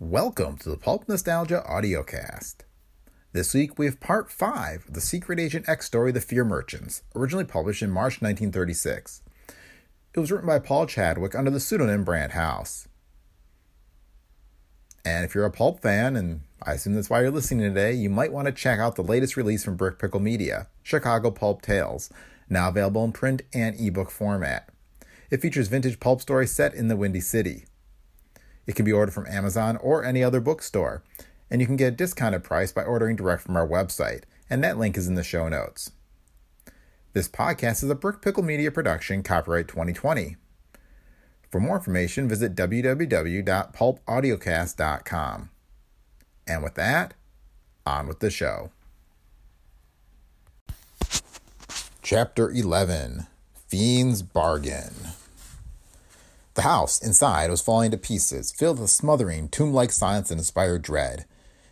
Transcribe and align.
Welcome 0.00 0.58
to 0.58 0.68
the 0.68 0.76
Pulp 0.76 1.08
Nostalgia 1.08 1.64
audiocast. 1.68 2.58
This 3.32 3.52
week 3.52 3.80
we 3.80 3.86
have 3.86 3.98
part 3.98 4.30
5 4.30 4.84
of 4.86 4.94
the 4.94 5.00
Secret 5.00 5.40
Agent 5.40 5.68
X 5.68 5.86
story 5.86 6.12
The 6.12 6.20
Fear 6.20 6.44
Merchants, 6.44 7.02
originally 7.16 7.44
published 7.44 7.82
in 7.82 7.90
March 7.90 8.22
1936. 8.22 9.22
It 10.14 10.20
was 10.20 10.30
written 10.30 10.46
by 10.46 10.60
Paul 10.60 10.86
Chadwick 10.86 11.34
under 11.34 11.50
the 11.50 11.58
pseudonym 11.58 12.04
Brant 12.04 12.30
House. 12.30 12.86
And 15.04 15.24
if 15.24 15.34
you're 15.34 15.44
a 15.44 15.50
pulp 15.50 15.82
fan, 15.82 16.14
and 16.14 16.42
I 16.62 16.74
assume 16.74 16.94
that's 16.94 17.10
why 17.10 17.22
you're 17.22 17.32
listening 17.32 17.68
today, 17.68 17.92
you 17.92 18.08
might 18.08 18.32
want 18.32 18.46
to 18.46 18.52
check 18.52 18.78
out 18.78 18.94
the 18.94 19.02
latest 19.02 19.36
release 19.36 19.64
from 19.64 19.74
Brick 19.74 19.98
Pickle 19.98 20.20
Media, 20.20 20.68
Chicago 20.84 21.32
Pulp 21.32 21.60
Tales, 21.60 22.08
now 22.48 22.68
available 22.68 23.02
in 23.02 23.10
print 23.10 23.42
and 23.52 23.74
ebook 23.80 24.12
format. 24.12 24.68
It 25.28 25.42
features 25.42 25.66
vintage 25.66 25.98
pulp 25.98 26.20
stories 26.20 26.52
set 26.52 26.72
in 26.72 26.86
the 26.86 26.96
Windy 26.96 27.20
City. 27.20 27.64
It 28.68 28.76
can 28.76 28.84
be 28.84 28.92
ordered 28.92 29.14
from 29.14 29.26
Amazon 29.26 29.78
or 29.78 30.04
any 30.04 30.22
other 30.22 30.40
bookstore, 30.40 31.02
and 31.50 31.60
you 31.60 31.66
can 31.66 31.74
get 31.76 31.94
a 31.94 31.96
discounted 31.96 32.44
price 32.44 32.70
by 32.70 32.84
ordering 32.84 33.16
direct 33.16 33.42
from 33.42 33.56
our 33.56 33.66
website, 33.66 34.22
and 34.50 34.62
that 34.62 34.78
link 34.78 34.98
is 34.98 35.08
in 35.08 35.14
the 35.14 35.24
show 35.24 35.48
notes. 35.48 35.92
This 37.14 37.28
podcast 37.28 37.82
is 37.82 37.88
a 37.88 37.94
Brick 37.94 38.20
Pickle 38.20 38.42
Media 38.42 38.70
production, 38.70 39.22
copyright 39.22 39.68
2020. 39.68 40.36
For 41.50 41.60
more 41.60 41.76
information, 41.76 42.28
visit 42.28 42.54
www.pulpaudiocast.com. 42.54 45.50
And 46.46 46.62
with 46.62 46.74
that, 46.74 47.14
on 47.86 48.06
with 48.06 48.20
the 48.20 48.30
show. 48.30 48.70
Chapter 52.02 52.50
11 52.50 53.26
Fiend's 53.70 54.20
Bargain. 54.22 54.92
The 56.58 56.62
house 56.62 56.98
inside 56.98 57.50
was 57.50 57.60
falling 57.60 57.92
to 57.92 57.96
pieces, 57.96 58.50
filled 58.50 58.80
with 58.80 58.90
smothering, 58.90 59.48
tomb 59.48 59.72
like 59.72 59.92
silence 59.92 60.32
and 60.32 60.40
inspired 60.40 60.82
dread. 60.82 61.24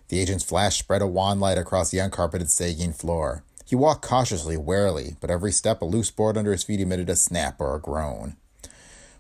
The 0.07 0.21
agent's 0.21 0.45
flash 0.45 0.79
spread 0.79 1.03
a 1.03 1.09
wan 1.09 1.41
light 1.41 1.59
across 1.59 1.91
the 1.91 1.99
uncarpeted 1.99 2.49
sagging 2.51 2.93
floor. 2.93 3.43
He 3.65 3.75
walked 3.75 4.07
cautiously, 4.07 4.57
warily, 4.57 5.17
but 5.21 5.29
every 5.29 5.51
step 5.51 5.83
a 5.83 5.85
loose 5.85 6.13
board 6.13 6.37
under 6.37 6.53
his 6.53 6.63
feet 6.63 6.79
emitted 6.79 7.11
a 7.11 7.17
snap 7.17 7.61
or 7.61 7.75
a 7.75 7.81
groan. 7.81 8.37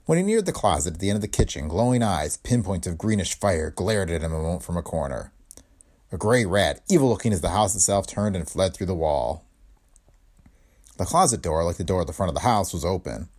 When 0.04 0.18
he 0.18 0.22
neared 0.22 0.46
the 0.46 0.52
closet 0.52 0.94
at 0.94 1.00
the 1.00 1.10
end 1.10 1.16
of 1.16 1.22
the 1.22 1.26
kitchen, 1.26 1.66
glowing 1.66 2.00
eyes, 2.00 2.36
pinpoints 2.36 2.86
of 2.86 2.96
greenish 2.96 3.34
fire, 3.36 3.72
glared 3.72 4.08
at 4.08 4.22
him 4.22 4.32
a 4.32 4.40
moment 4.40 4.62
from 4.62 4.76
a 4.76 4.82
corner. 4.82 5.32
A 6.12 6.16
gray 6.16 6.44
rat, 6.44 6.80
evil 6.88 7.08
looking 7.08 7.32
as 7.32 7.40
the 7.40 7.50
house 7.50 7.74
itself, 7.74 8.06
turned 8.06 8.36
and 8.36 8.48
fled 8.48 8.72
through 8.72 8.86
the 8.86 8.94
wall. 8.94 9.44
The 10.96 11.06
closet 11.06 11.42
door, 11.42 11.64
like 11.64 11.76
the 11.76 11.82
door 11.82 12.02
at 12.02 12.06
the 12.06 12.12
front 12.12 12.28
of 12.28 12.34
the 12.34 12.42
house, 12.42 12.72
was 12.72 12.84
open. 12.84 13.30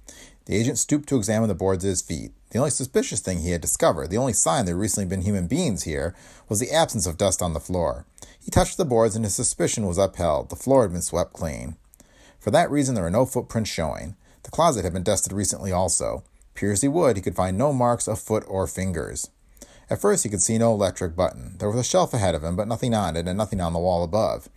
The 0.48 0.56
agent 0.56 0.80
stooped 0.80 1.10
to 1.10 1.18
examine 1.18 1.50
the 1.50 1.56
boards 1.56 1.84
at 1.84 1.90
his 1.90 2.02
feet. 2.02 2.32
The 2.52 2.60
only 2.60 2.72
suspicious 2.72 3.20
thing 3.20 3.40
he 3.40 3.52
had 3.52 3.60
discovered, 3.60 4.10
the 4.10 4.18
only 4.18 4.32
sign 4.32 4.64
there 4.64 4.76
had 4.76 4.80
recently 4.80 5.06
been 5.06 5.24
human 5.24 5.46
beings 5.46 5.84
here, 5.84 6.16
was 6.48 6.62
the 6.62 6.72
absence 6.72 7.06
of 7.06 7.18
dust 7.18 7.42
on 7.42 7.52
the 7.52 7.60
floor. 7.60 8.06
He 8.40 8.50
touched 8.50 8.78
the 8.78 8.86
boards 8.86 9.14
and 9.14 9.26
his 9.26 9.36
suspicion 9.36 9.86
was 9.86 9.98
upheld. 9.98 10.50
The 10.50 10.56
floor 10.56 10.84
had 10.84 10.94
been 10.94 11.02
swept 11.02 11.34
clean. 11.34 11.76
For 12.40 12.50
that 12.52 12.72
reason, 12.72 12.96
there 12.96 13.04
were 13.04 13.10
no 13.10 13.26
footprints 13.26 13.70
showing. 13.70 14.16
The 14.44 14.52
closet 14.52 14.86
had 14.86 14.94
been 14.94 15.04
dusted 15.04 15.34
recently 15.34 15.74
also. 15.74 16.24
Peer 16.54 16.72
as 16.72 16.82
he 16.82 16.88
would, 16.88 17.18
he 17.18 17.22
could 17.22 17.36
find 17.36 17.58
no 17.58 17.74
marks 17.74 18.08
of 18.08 18.18
foot 18.18 18.46
or 18.48 18.68
fingers. 18.68 19.30
At 19.90 20.00
first, 20.00 20.24
he 20.24 20.30
could 20.30 20.42
see 20.42 20.58
no 20.58 20.72
electric 20.72 21.14
button. 21.14 21.58
There 21.58 21.70
was 21.70 21.80
a 21.80 21.84
shelf 21.84 22.14
ahead 22.14 22.36
of 22.36 22.44
him, 22.46 22.56
but 22.56 22.70
nothing 22.70 22.94
on 22.94 23.18
it 23.18 23.28
and 23.28 23.38
nothing 23.38 23.60
on 23.60 23.74
the 23.74 23.80
wall 23.80 24.02
above. 24.02 24.48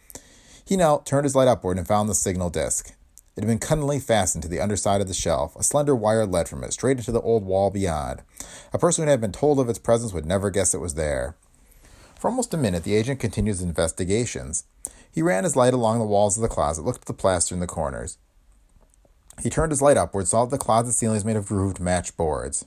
He 0.65 0.77
knelt, 0.77 1.05
turned 1.05 1.25
his 1.25 1.35
light 1.35 1.49
upward, 1.49 1.79
and 1.79 1.89
found 1.89 2.09
the 2.09 2.15
signal 2.15 2.49
disc. 2.49 2.95
It 3.41 3.45
had 3.45 3.49
been 3.49 3.59
cunningly 3.59 4.01
fastened 4.01 4.43
to 4.43 4.51
the 4.51 4.61
underside 4.61 5.01
of 5.01 5.09
the 5.09 5.15
shelf. 5.15 5.57
A 5.57 5.63
slender 5.63 5.97
wire 5.97 6.27
led 6.27 6.47
from 6.47 6.63
it 6.63 6.75
straight 6.75 6.99
into 6.99 7.11
the 7.11 7.23
old 7.23 7.43
wall 7.43 7.71
beyond. 7.71 8.21
A 8.75 8.79
person 8.79 9.05
who 9.05 9.11
had 9.11 9.23
been 9.23 9.33
told 9.33 9.59
of 9.59 9.71
its 9.71 9.79
presence 9.79 10.13
would 10.13 10.27
never 10.27 10.51
guess 10.51 10.75
it 10.75 10.81
was 10.81 10.93
there. 10.93 11.37
For 12.19 12.29
almost 12.29 12.53
a 12.53 12.59
minute, 12.59 12.85
the 12.85 12.95
agent 12.95 13.19
continued 13.19 13.53
his 13.53 13.63
investigations. 13.63 14.65
He 15.11 15.23
ran 15.23 15.45
his 15.45 15.57
light 15.57 15.73
along 15.73 16.01
the 16.01 16.05
walls 16.05 16.37
of 16.37 16.43
the 16.43 16.49
closet, 16.49 16.85
looked 16.85 17.01
at 17.01 17.07
the 17.07 17.15
plaster 17.15 17.55
in 17.55 17.63
the 17.63 17.67
corners. 17.67 18.19
He 19.43 19.49
turned 19.49 19.73
his 19.73 19.81
light 19.81 19.97
upward, 19.97 20.29
saw 20.29 20.45
that 20.45 20.51
the 20.51 20.63
closet 20.63 20.93
ceiling 20.93 21.15
was 21.15 21.25
made 21.25 21.37
of 21.37 21.47
grooved 21.47 21.81
match 21.81 22.15
boards. 22.19 22.67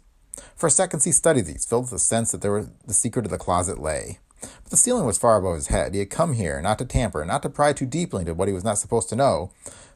For 0.55 0.71
seconds 0.71 1.03
he 1.03 1.11
studied 1.11 1.45
these, 1.45 1.65
filled 1.65 1.83
with 1.83 1.91
the 1.91 1.99
sense 1.99 2.31
that 2.31 2.41
there 2.41 2.51
was 2.51 2.71
the 2.87 2.95
secret 2.95 3.25
of 3.25 3.31
the 3.31 3.37
closet 3.37 3.77
lay. 3.77 4.17
But 4.41 4.71
the 4.71 4.77
ceiling 4.77 5.05
was 5.05 5.19
far 5.19 5.37
above 5.37 5.53
his 5.53 5.67
head. 5.67 5.93
He 5.93 5.99
had 5.99 6.09
come 6.09 6.33
here 6.33 6.59
not 6.63 6.79
to 6.79 6.85
tamper, 6.85 7.23
not 7.25 7.43
to 7.43 7.49
pry 7.49 7.73
too 7.73 7.85
deeply 7.85 8.21
into 8.21 8.33
what 8.33 8.47
he 8.47 8.55
was 8.55 8.63
not 8.63 8.79
supposed 8.79 9.07
to 9.09 9.15
know, 9.15 9.51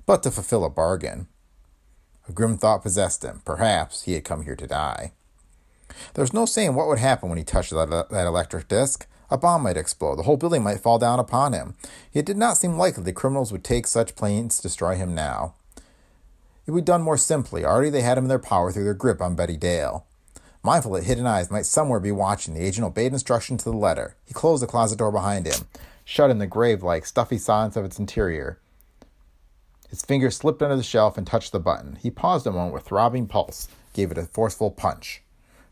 but 0.08 0.24
to 0.24 0.32
fulfill 0.32 0.66
a 0.66 0.70
bargain. 0.70 1.28
A 2.28 2.32
grim 2.32 2.58
thought 2.58 2.82
possessed 2.82 3.24
him. 3.24 3.42
Perhaps 3.46 4.04
he 4.04 4.14
had 4.14 4.24
come 4.24 4.44
here 4.44 4.56
to 4.56 4.66
die. 4.66 5.12
There 6.14 6.24
was 6.24 6.34
no 6.34 6.46
saying 6.46 6.74
what 6.74 6.88
would 6.88 6.98
happen 6.98 7.30
when 7.30 7.38
he 7.38 7.44
touched 7.44 7.72
that, 7.72 8.08
that 8.10 8.28
electric 8.28 8.68
disc. 8.68 9.06
A 9.30 9.38
bomb 9.38 9.64
might 9.64 9.78
explode. 9.78 10.16
The 10.16 10.24
whole 10.24 10.38
building 10.38 10.64
might 10.64 10.80
fall 10.80 10.98
down 10.98 11.20
upon 11.20 11.54
him. 11.54 11.76
It 12.14 12.26
did 12.26 12.38
not 12.38 12.58
seem 12.58 12.78
likely 12.78 13.04
the 13.04 13.14
criminals 13.14 13.52
would 13.52 13.64
take 13.64 13.86
such 13.86 14.16
pains 14.16 14.58
to 14.58 14.64
destroy 14.64 14.96
him 14.96 15.14
now. 15.14 15.54
It 16.66 16.72
would 16.72 16.86
be 16.86 16.86
done 16.86 17.02
more 17.02 17.18
simply. 17.18 17.66
Already 17.66 17.90
they 17.90 18.02
had 18.02 18.18
him 18.18 18.26
in 18.26 18.30
their 18.30 18.40
power 18.40 18.72
through 18.72 18.86
their 18.86 18.94
grip 18.94 19.22
on 19.22 19.36
Betty 19.36 19.58
Dale. 19.58 20.06
Mindful 20.64 20.94
that 20.94 21.04
hidden 21.04 21.26
eyes 21.26 21.52
might 21.52 21.66
somewhere 21.66 22.00
be 22.00 22.12
watching, 22.12 22.54
the 22.54 22.66
agent 22.66 22.86
obeyed 22.86 23.14
instruction 23.14 23.58
to 23.58 23.66
the 23.66 23.78
letter. 23.78 24.16
He 24.26 24.34
closed 24.34 24.64
the 24.64 24.68
closet 24.68 25.00
door 25.00 25.12
behind 25.12 25.46
him, 25.46 25.68
shut 26.04 26.30
in 26.30 26.40
the 26.40 26.48
grave 26.48 26.84
like, 26.84 27.06
stuffy 27.06 27.38
silence 27.38 27.76
of 27.76 27.86
its 27.86 28.00
interior. 28.00 28.60
His 29.90 30.02
fingers 30.02 30.36
slipped 30.36 30.62
under 30.62 30.76
the 30.76 30.84
shelf 30.84 31.18
and 31.18 31.26
touched 31.26 31.52
the 31.52 31.60
button. 31.60 31.98
He 32.02 32.12
paused 32.12 32.46
a 32.46 32.52
moment 32.52 32.74
with 32.74 32.84
throbbing 32.84 33.28
pulse, 33.28 33.68
gave 33.94 34.12
it 34.12 34.18
a 34.18 34.26
forceful 34.26 34.72
punch. 34.72 35.24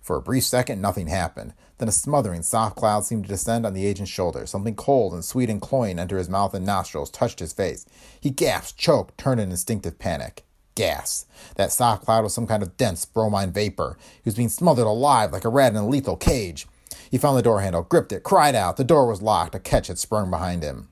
For 0.02 0.16
a 0.16 0.22
brief 0.22 0.44
second, 0.44 0.82
nothing 0.82 1.08
happened. 1.08 1.54
Then 1.80 1.90
a 1.90 1.92
smothering, 1.92 2.44
soft 2.44 2.76
cloud 2.76 3.06
seemed 3.06 3.24
to 3.24 3.30
descend 3.30 3.66
on 3.66 3.74
the 3.74 3.86
agent's 3.86 4.12
shoulder. 4.12 4.46
Something 4.46 4.76
cold 4.76 5.14
and 5.14 5.26
sweet 5.26 5.50
and 5.50 5.60
cloying 5.60 6.00
entered 6.00 6.20
his 6.20 6.30
mouth 6.30 6.54
and 6.54 6.66
nostrils, 6.66 7.10
touched 7.10 7.40
his 7.40 7.54
face. 7.54 7.86
He 8.20 8.30
gasped, 8.30 8.80
choked, 8.80 9.18
turned 9.18 9.42
in 9.42 9.50
instinctive 9.50 10.00
panic. 10.00 10.46
Gas. 10.76 11.26
That 11.56 11.72
soft 11.72 12.06
cloud 12.06 12.24
was 12.24 12.34
some 12.34 12.48
kind 12.48 12.62
of 12.62 12.78
dense 12.78 13.04
bromine 13.06 13.52
vapor. 13.52 13.98
He 14.16 14.28
was 14.28 14.36
being 14.36 14.50
smothered 14.50 14.86
alive 14.86 15.32
like 15.32 15.46
a 15.46 15.50
rat 15.50 15.72
in 15.72 15.78
a 15.78 15.88
lethal 15.88 16.18
cage. 16.18 16.68
He 17.10 17.18
found 17.18 17.38
the 17.38 17.42
door 17.42 17.62
handle, 17.62 17.82
gripped 17.82 18.12
it, 18.12 18.24
cried 18.24 18.56
out. 18.56 18.78
The 18.78 18.84
door 18.84 19.08
was 19.08 19.22
locked. 19.22 19.56
A 19.56 19.60
catch 19.60 19.88
had 19.88 19.98
sprung 19.98 20.30
behind 20.30 20.64
him. 20.64 20.90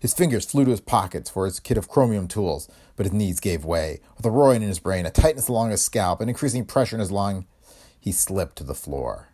His 0.00 0.14
fingers 0.14 0.44
flew 0.44 0.64
to 0.64 0.70
his 0.70 0.80
pockets 0.80 1.30
for 1.30 1.44
his 1.44 1.60
kit 1.60 1.76
of 1.76 1.88
chromium 1.88 2.28
tools, 2.28 2.68
but 2.96 3.06
his 3.06 3.12
knees 3.12 3.40
gave 3.40 3.64
way. 3.64 4.00
With 4.16 4.26
a 4.26 4.30
roaring 4.30 4.62
in 4.62 4.68
his 4.68 4.78
brain, 4.78 5.06
a 5.06 5.10
tightness 5.10 5.48
along 5.48 5.70
his 5.70 5.82
scalp, 5.82 6.20
an 6.20 6.28
increasing 6.28 6.64
pressure 6.64 6.96
in 6.96 7.00
his 7.00 7.10
lung, 7.10 7.46
he 7.98 8.12
slipped 8.12 8.56
to 8.56 8.64
the 8.64 8.74
floor. 8.74 9.28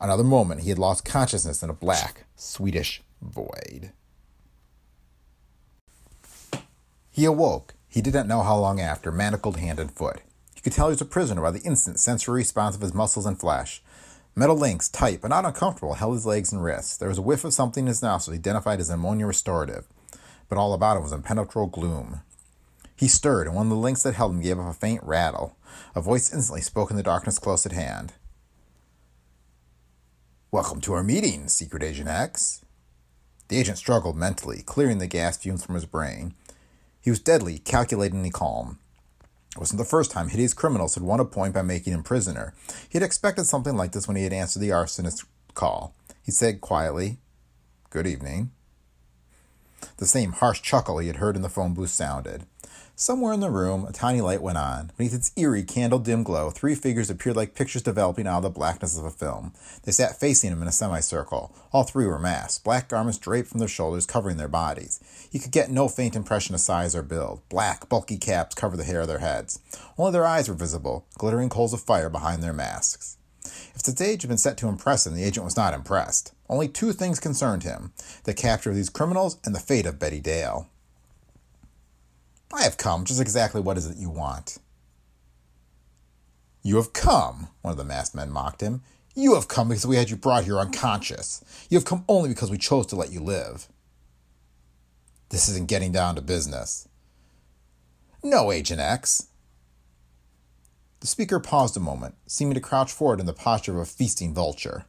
Another 0.00 0.24
moment, 0.24 0.62
he 0.62 0.70
had 0.70 0.78
lost 0.78 1.04
consciousness 1.04 1.62
in 1.62 1.70
a 1.70 1.74
black, 1.74 2.24
Swedish 2.34 3.02
void. 3.20 3.92
He 7.10 7.24
awoke. 7.24 7.74
He 7.88 8.00
did 8.00 8.14
not 8.14 8.26
know 8.26 8.42
how 8.42 8.56
long 8.56 8.80
after, 8.80 9.12
manacled 9.12 9.58
hand 9.58 9.78
and 9.78 9.92
foot. 9.92 10.22
He 10.54 10.62
could 10.62 10.72
tell 10.72 10.86
he 10.86 10.92
was 10.92 11.00
a 11.02 11.04
prisoner 11.04 11.42
by 11.42 11.50
the 11.50 11.60
instant 11.60 12.00
sensory 12.00 12.36
response 12.38 12.74
of 12.74 12.80
his 12.80 12.94
muscles 12.94 13.26
and 13.26 13.38
flesh. 13.38 13.82
Metal 14.34 14.56
links, 14.56 14.88
tight 14.88 15.20
but 15.20 15.28
not 15.28 15.44
uncomfortable, 15.44 15.94
held 15.94 16.14
his 16.14 16.24
legs 16.24 16.52
and 16.52 16.64
wrists. 16.64 16.96
There 16.96 17.08
was 17.08 17.18
a 17.18 17.22
whiff 17.22 17.44
of 17.44 17.52
something 17.52 17.84
in 17.84 17.88
his 17.88 18.02
nostrils 18.02 18.38
identified 18.38 18.80
as 18.80 18.88
ammonia 18.88 19.26
restorative, 19.26 19.84
but 20.48 20.56
all 20.56 20.72
about 20.72 20.96
him 20.96 21.02
was 21.02 21.12
impenetrable 21.12 21.66
gloom. 21.66 22.22
He 22.96 23.08
stirred, 23.08 23.46
and 23.46 23.56
one 23.56 23.66
of 23.66 23.70
the 23.70 23.76
links 23.76 24.02
that 24.04 24.14
held 24.14 24.32
him 24.32 24.40
gave 24.40 24.58
off 24.58 24.76
a 24.76 24.78
faint 24.78 25.02
rattle. 25.02 25.56
A 25.94 26.00
voice 26.00 26.32
instantly 26.32 26.62
spoke 26.62 26.90
in 26.90 26.96
the 26.96 27.02
darkness 27.02 27.38
close 27.38 27.66
at 27.66 27.72
hand. 27.72 28.14
Welcome 30.50 30.80
to 30.82 30.94
our 30.94 31.02
meeting, 31.02 31.48
Secret 31.48 31.82
Agent 31.82 32.08
X. 32.08 32.64
The 33.48 33.58
agent 33.58 33.76
struggled 33.76 34.16
mentally, 34.16 34.62
clearing 34.62 34.98
the 34.98 35.06
gas 35.06 35.36
fumes 35.36 35.64
from 35.64 35.74
his 35.74 35.84
brain. 35.84 36.34
He 37.02 37.10
was 37.10 37.20
deadly, 37.20 37.58
calculatingly 37.58 38.30
calm. 38.30 38.78
It 39.52 39.58
wasn't 39.58 39.78
the 39.78 39.84
first 39.84 40.10
time 40.10 40.28
hideous 40.28 40.54
criminals 40.54 40.94
had 40.94 41.02
won 41.02 41.20
a 41.20 41.24
point 41.24 41.52
by 41.52 41.62
making 41.62 41.92
him 41.92 42.02
prisoner. 42.02 42.54
He 42.88 42.96
had 42.96 43.02
expected 43.02 43.44
something 43.44 43.76
like 43.76 43.92
this 43.92 44.08
when 44.08 44.16
he 44.16 44.24
had 44.24 44.32
answered 44.32 44.60
the 44.60 44.72
arsonist's 44.72 45.24
call. 45.54 45.94
He 46.22 46.32
said 46.32 46.60
quietly, 46.60 47.18
Good 47.90 48.06
evening. 48.06 48.50
The 49.98 50.06
same 50.06 50.32
harsh 50.32 50.62
chuckle 50.62 50.98
he 50.98 51.08
had 51.08 51.16
heard 51.16 51.36
in 51.36 51.42
the 51.42 51.50
phone 51.50 51.74
booth 51.74 51.90
sounded. 51.90 52.46
Somewhere 52.94 53.32
in 53.32 53.40
the 53.40 53.50
room, 53.50 53.86
a 53.86 53.92
tiny 53.92 54.20
light 54.20 54.42
went 54.42 54.58
on. 54.58 54.92
Beneath 54.96 55.14
its 55.14 55.32
eerie, 55.34 55.62
candle 55.62 55.98
dim 55.98 56.22
glow, 56.22 56.50
three 56.50 56.74
figures 56.74 57.08
appeared 57.08 57.36
like 57.36 57.54
pictures 57.54 57.82
developing 57.82 58.26
out 58.26 58.38
of 58.38 58.42
the 58.42 58.50
blackness 58.50 58.98
of 58.98 59.04
a 59.04 59.10
film. 59.10 59.54
They 59.82 59.92
sat 59.92 60.20
facing 60.20 60.52
him 60.52 60.60
in 60.60 60.68
a 60.68 60.72
semicircle. 60.72 61.54
All 61.72 61.84
three 61.84 62.06
were 62.06 62.18
masked, 62.18 62.64
black 62.64 62.88
garments 62.88 63.18
draped 63.18 63.48
from 63.48 63.60
their 63.60 63.68
shoulders, 63.68 64.04
covering 64.06 64.36
their 64.36 64.46
bodies. 64.46 65.00
He 65.30 65.38
could 65.38 65.50
get 65.52 65.70
no 65.70 65.88
faint 65.88 66.14
impression 66.14 66.54
of 66.54 66.60
size 66.60 66.94
or 66.94 67.02
build. 67.02 67.40
Black, 67.48 67.88
bulky 67.88 68.18
caps 68.18 68.54
covered 68.54 68.76
the 68.76 68.84
hair 68.84 69.00
of 69.00 69.08
their 69.08 69.18
heads. 69.18 69.58
Only 69.96 70.12
their 70.12 70.26
eyes 70.26 70.48
were 70.48 70.54
visible, 70.54 71.06
glittering 71.16 71.48
coals 71.48 71.72
of 71.72 71.80
fire 71.80 72.10
behind 72.10 72.42
their 72.42 72.52
masks. 72.52 73.16
If 73.74 73.82
the 73.82 73.92
stage 73.92 74.22
had 74.22 74.28
been 74.28 74.38
set 74.38 74.58
to 74.58 74.68
impress 74.68 75.06
him, 75.06 75.14
the 75.14 75.24
agent 75.24 75.44
was 75.44 75.56
not 75.56 75.74
impressed. 75.74 76.34
Only 76.48 76.68
two 76.68 76.92
things 76.92 77.18
concerned 77.18 77.62
him 77.62 77.92
the 78.24 78.34
capture 78.34 78.70
of 78.70 78.76
these 78.76 78.90
criminals 78.90 79.38
and 79.44 79.54
the 79.54 79.60
fate 79.60 79.86
of 79.86 79.98
Betty 79.98 80.20
Dale. 80.20 80.68
I 82.52 82.62
have 82.62 82.76
come. 82.76 83.04
Just 83.04 83.20
exactly 83.20 83.60
what 83.60 83.78
is 83.78 83.86
it 83.86 83.96
you 83.96 84.10
want? 84.10 84.58
You 86.62 86.76
have 86.76 86.92
come, 86.92 87.48
one 87.62 87.72
of 87.72 87.78
the 87.78 87.84
masked 87.84 88.14
men 88.14 88.30
mocked 88.30 88.60
him. 88.60 88.82
You 89.14 89.34
have 89.34 89.48
come 89.48 89.68
because 89.68 89.86
we 89.86 89.96
had 89.96 90.10
you 90.10 90.16
brought 90.16 90.44
here 90.44 90.58
unconscious. 90.58 91.44
You 91.68 91.76
have 91.76 91.84
come 91.84 92.04
only 92.08 92.28
because 92.28 92.50
we 92.50 92.58
chose 92.58 92.86
to 92.88 92.96
let 92.96 93.12
you 93.12 93.20
live. 93.20 93.68
This 95.30 95.48
isn't 95.48 95.68
getting 95.68 95.92
down 95.92 96.14
to 96.14 96.22
business. 96.22 96.88
No, 98.22 98.52
Agent 98.52 98.80
X. 98.80 99.28
The 101.00 101.06
speaker 101.06 101.40
paused 101.40 101.76
a 101.76 101.80
moment, 101.80 102.14
seeming 102.26 102.54
to 102.54 102.60
crouch 102.60 102.92
forward 102.92 103.18
in 103.18 103.26
the 103.26 103.32
posture 103.32 103.72
of 103.72 103.78
a 103.78 103.84
feasting 103.84 104.32
vulture. 104.32 104.84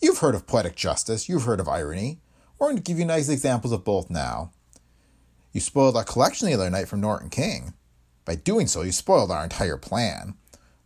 You've 0.00 0.18
heard 0.18 0.34
of 0.34 0.48
poetic 0.48 0.74
justice, 0.74 1.28
you've 1.28 1.44
heard 1.44 1.60
of 1.60 1.68
irony. 1.68 2.18
We're 2.58 2.66
going 2.66 2.76
to 2.76 2.82
give 2.82 2.98
you 2.98 3.04
nice 3.04 3.28
examples 3.28 3.72
of 3.72 3.84
both 3.84 4.10
now. 4.10 4.50
You 5.52 5.60
spoiled 5.60 5.96
our 5.96 6.04
collection 6.04 6.48
the 6.48 6.54
other 6.54 6.70
night 6.70 6.88
from 6.88 7.00
Norton 7.00 7.30
King. 7.30 7.74
By 8.24 8.36
doing 8.36 8.66
so, 8.66 8.82
you 8.82 8.92
spoiled 8.92 9.30
our 9.30 9.44
entire 9.44 9.76
plan. 9.76 10.34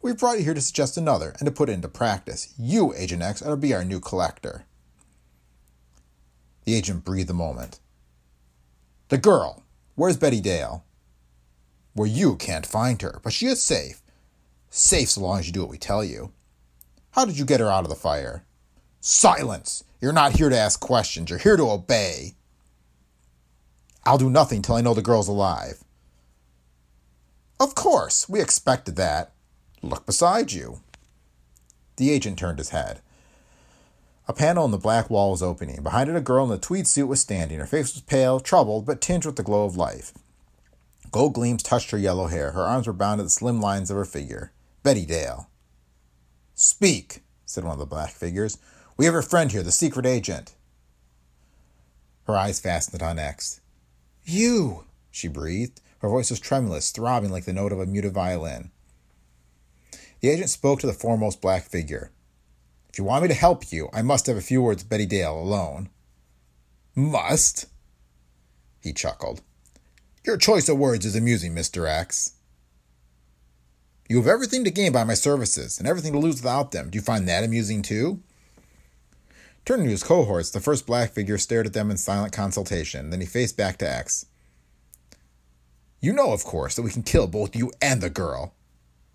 We've 0.02 0.18
brought 0.18 0.38
you 0.38 0.44
here 0.44 0.54
to 0.54 0.60
suggest 0.60 0.96
another 0.96 1.34
and 1.38 1.46
to 1.46 1.52
put 1.52 1.68
it 1.68 1.72
into 1.72 1.88
practice. 1.88 2.54
You, 2.58 2.94
Agent 2.94 3.22
X, 3.22 3.42
are 3.42 3.50
to 3.50 3.56
be 3.56 3.74
our 3.74 3.84
new 3.84 4.00
collector. 4.00 4.64
The 6.64 6.74
agent 6.74 7.04
breathed 7.04 7.30
a 7.30 7.34
moment. 7.34 7.80
The 9.08 9.18
girl. 9.18 9.64
Where's 9.94 10.16
Betty 10.16 10.40
Dale? 10.40 10.84
Where 11.94 12.08
you 12.08 12.36
can't 12.36 12.66
find 12.66 13.00
her, 13.02 13.20
but 13.22 13.32
she 13.32 13.46
is 13.46 13.62
safe. 13.62 14.00
Safe 14.70 15.10
so 15.10 15.22
long 15.22 15.40
as 15.40 15.46
you 15.46 15.52
do 15.52 15.62
what 15.62 15.70
we 15.70 15.78
tell 15.78 16.04
you. 16.04 16.32
How 17.12 17.24
did 17.24 17.38
you 17.38 17.44
get 17.44 17.60
her 17.60 17.70
out 17.70 17.84
of 17.84 17.88
the 17.88 17.94
fire? 17.96 18.44
Silence! 19.00 19.82
You're 20.00 20.12
not 20.12 20.36
here 20.36 20.50
to 20.50 20.56
ask 20.56 20.78
questions, 20.78 21.30
you're 21.30 21.38
here 21.38 21.56
to 21.56 21.70
obey. 21.70 22.35
I'll 24.06 24.18
do 24.18 24.30
nothing 24.30 24.62
till 24.62 24.76
I 24.76 24.80
know 24.80 24.94
the 24.94 25.02
girl's 25.02 25.28
alive. 25.28 25.82
Of 27.58 27.74
course, 27.74 28.28
we 28.28 28.40
expected 28.40 28.94
that. 28.96 29.32
Look 29.82 30.06
beside 30.06 30.52
you. 30.52 30.80
The 31.96 32.10
agent 32.12 32.38
turned 32.38 32.58
his 32.58 32.68
head. 32.68 33.00
A 34.28 34.32
panel 34.32 34.64
in 34.64 34.70
the 34.70 34.78
black 34.78 35.10
wall 35.10 35.32
was 35.32 35.42
opening. 35.42 35.82
Behind 35.82 36.08
it, 36.08 36.16
a 36.16 36.20
girl 36.20 36.44
in 36.46 36.52
a 36.52 36.60
tweed 36.60 36.86
suit 36.86 37.06
was 37.06 37.20
standing. 37.20 37.58
Her 37.58 37.66
face 37.66 37.94
was 37.94 38.02
pale, 38.02 38.38
troubled, 38.38 38.86
but 38.86 39.00
tinged 39.00 39.24
with 39.24 39.36
the 39.36 39.42
glow 39.42 39.64
of 39.64 39.76
life. 39.76 40.12
Gold 41.10 41.34
gleams 41.34 41.62
touched 41.62 41.90
her 41.90 41.98
yellow 41.98 42.26
hair. 42.26 42.52
Her 42.52 42.62
arms 42.62 42.86
were 42.86 42.92
bound 42.92 43.20
at 43.20 43.24
the 43.24 43.30
slim 43.30 43.60
lines 43.60 43.90
of 43.90 43.96
her 43.96 44.04
figure. 44.04 44.52
Betty 44.82 45.06
Dale. 45.06 45.48
Speak, 46.54 47.22
said 47.44 47.64
one 47.64 47.74
of 47.74 47.78
the 47.78 47.86
black 47.86 48.10
figures. 48.10 48.58
We 48.96 49.04
have 49.04 49.14
a 49.14 49.22
friend 49.22 49.50
here, 49.50 49.62
the 49.62 49.72
secret 49.72 50.06
agent. 50.06 50.54
Her 52.26 52.36
eyes 52.36 52.60
fastened 52.60 53.02
on 53.02 53.18
X. 53.18 53.60
You, 54.26 54.84
she 55.12 55.28
breathed. 55.28 55.80
Her 56.00 56.08
voice 56.08 56.30
was 56.30 56.40
tremulous, 56.40 56.90
throbbing 56.90 57.30
like 57.30 57.44
the 57.44 57.52
note 57.52 57.70
of 57.70 57.78
a 57.78 57.86
muted 57.86 58.12
violin. 58.12 58.72
The 60.20 60.28
agent 60.28 60.50
spoke 60.50 60.80
to 60.80 60.86
the 60.86 60.92
foremost 60.92 61.40
black 61.40 61.62
figure. 61.62 62.10
If 62.88 62.98
you 62.98 63.04
want 63.04 63.22
me 63.22 63.28
to 63.28 63.34
help 63.34 63.72
you, 63.72 63.88
I 63.92 64.02
must 64.02 64.26
have 64.26 64.36
a 64.36 64.42
few 64.42 64.60
words 64.60 64.82
with 64.82 64.90
Betty 64.90 65.06
Dale 65.06 65.38
alone. 65.38 65.90
Must? 66.96 67.66
He 68.80 68.92
chuckled. 68.92 69.42
Your 70.24 70.36
choice 70.36 70.68
of 70.68 70.76
words 70.76 71.06
is 71.06 71.14
amusing, 71.14 71.54
Mr. 71.54 71.88
X. 71.88 72.32
You 74.08 74.16
have 74.16 74.26
everything 74.26 74.64
to 74.64 74.70
gain 74.70 74.92
by 74.92 75.04
my 75.04 75.14
services 75.14 75.78
and 75.78 75.86
everything 75.86 76.12
to 76.12 76.18
lose 76.18 76.36
without 76.36 76.72
them. 76.72 76.90
Do 76.90 76.96
you 76.96 77.02
find 77.02 77.28
that 77.28 77.44
amusing 77.44 77.82
too? 77.82 78.22
Turning 79.66 79.86
to 79.86 79.90
his 79.90 80.04
cohorts, 80.04 80.50
the 80.50 80.60
first 80.60 80.86
black 80.86 81.10
figure 81.10 81.36
stared 81.36 81.66
at 81.66 81.72
them 81.72 81.90
in 81.90 81.96
silent 81.96 82.32
consultation. 82.32 83.10
Then 83.10 83.20
he 83.20 83.26
faced 83.26 83.56
back 83.56 83.78
to 83.78 83.90
X. 83.90 84.26
You 86.00 86.12
know, 86.12 86.32
of 86.32 86.44
course, 86.44 86.76
that 86.76 86.82
we 86.82 86.92
can 86.92 87.02
kill 87.02 87.26
both 87.26 87.56
you 87.56 87.72
and 87.82 88.00
the 88.00 88.08
girl. 88.08 88.54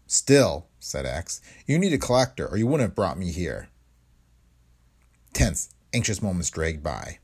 Still, 0.08 0.68
said 0.78 1.06
X, 1.06 1.40
you 1.66 1.80
need 1.80 1.94
a 1.94 1.98
collector, 1.98 2.48
or 2.48 2.58
you 2.58 2.68
wouldn't 2.68 2.90
have 2.90 2.96
brought 2.96 3.18
me 3.18 3.32
here. 3.32 3.70
Tense, 5.32 5.70
anxious 5.94 6.22
moments 6.22 6.50
dragged 6.50 6.84
by. 6.84 7.20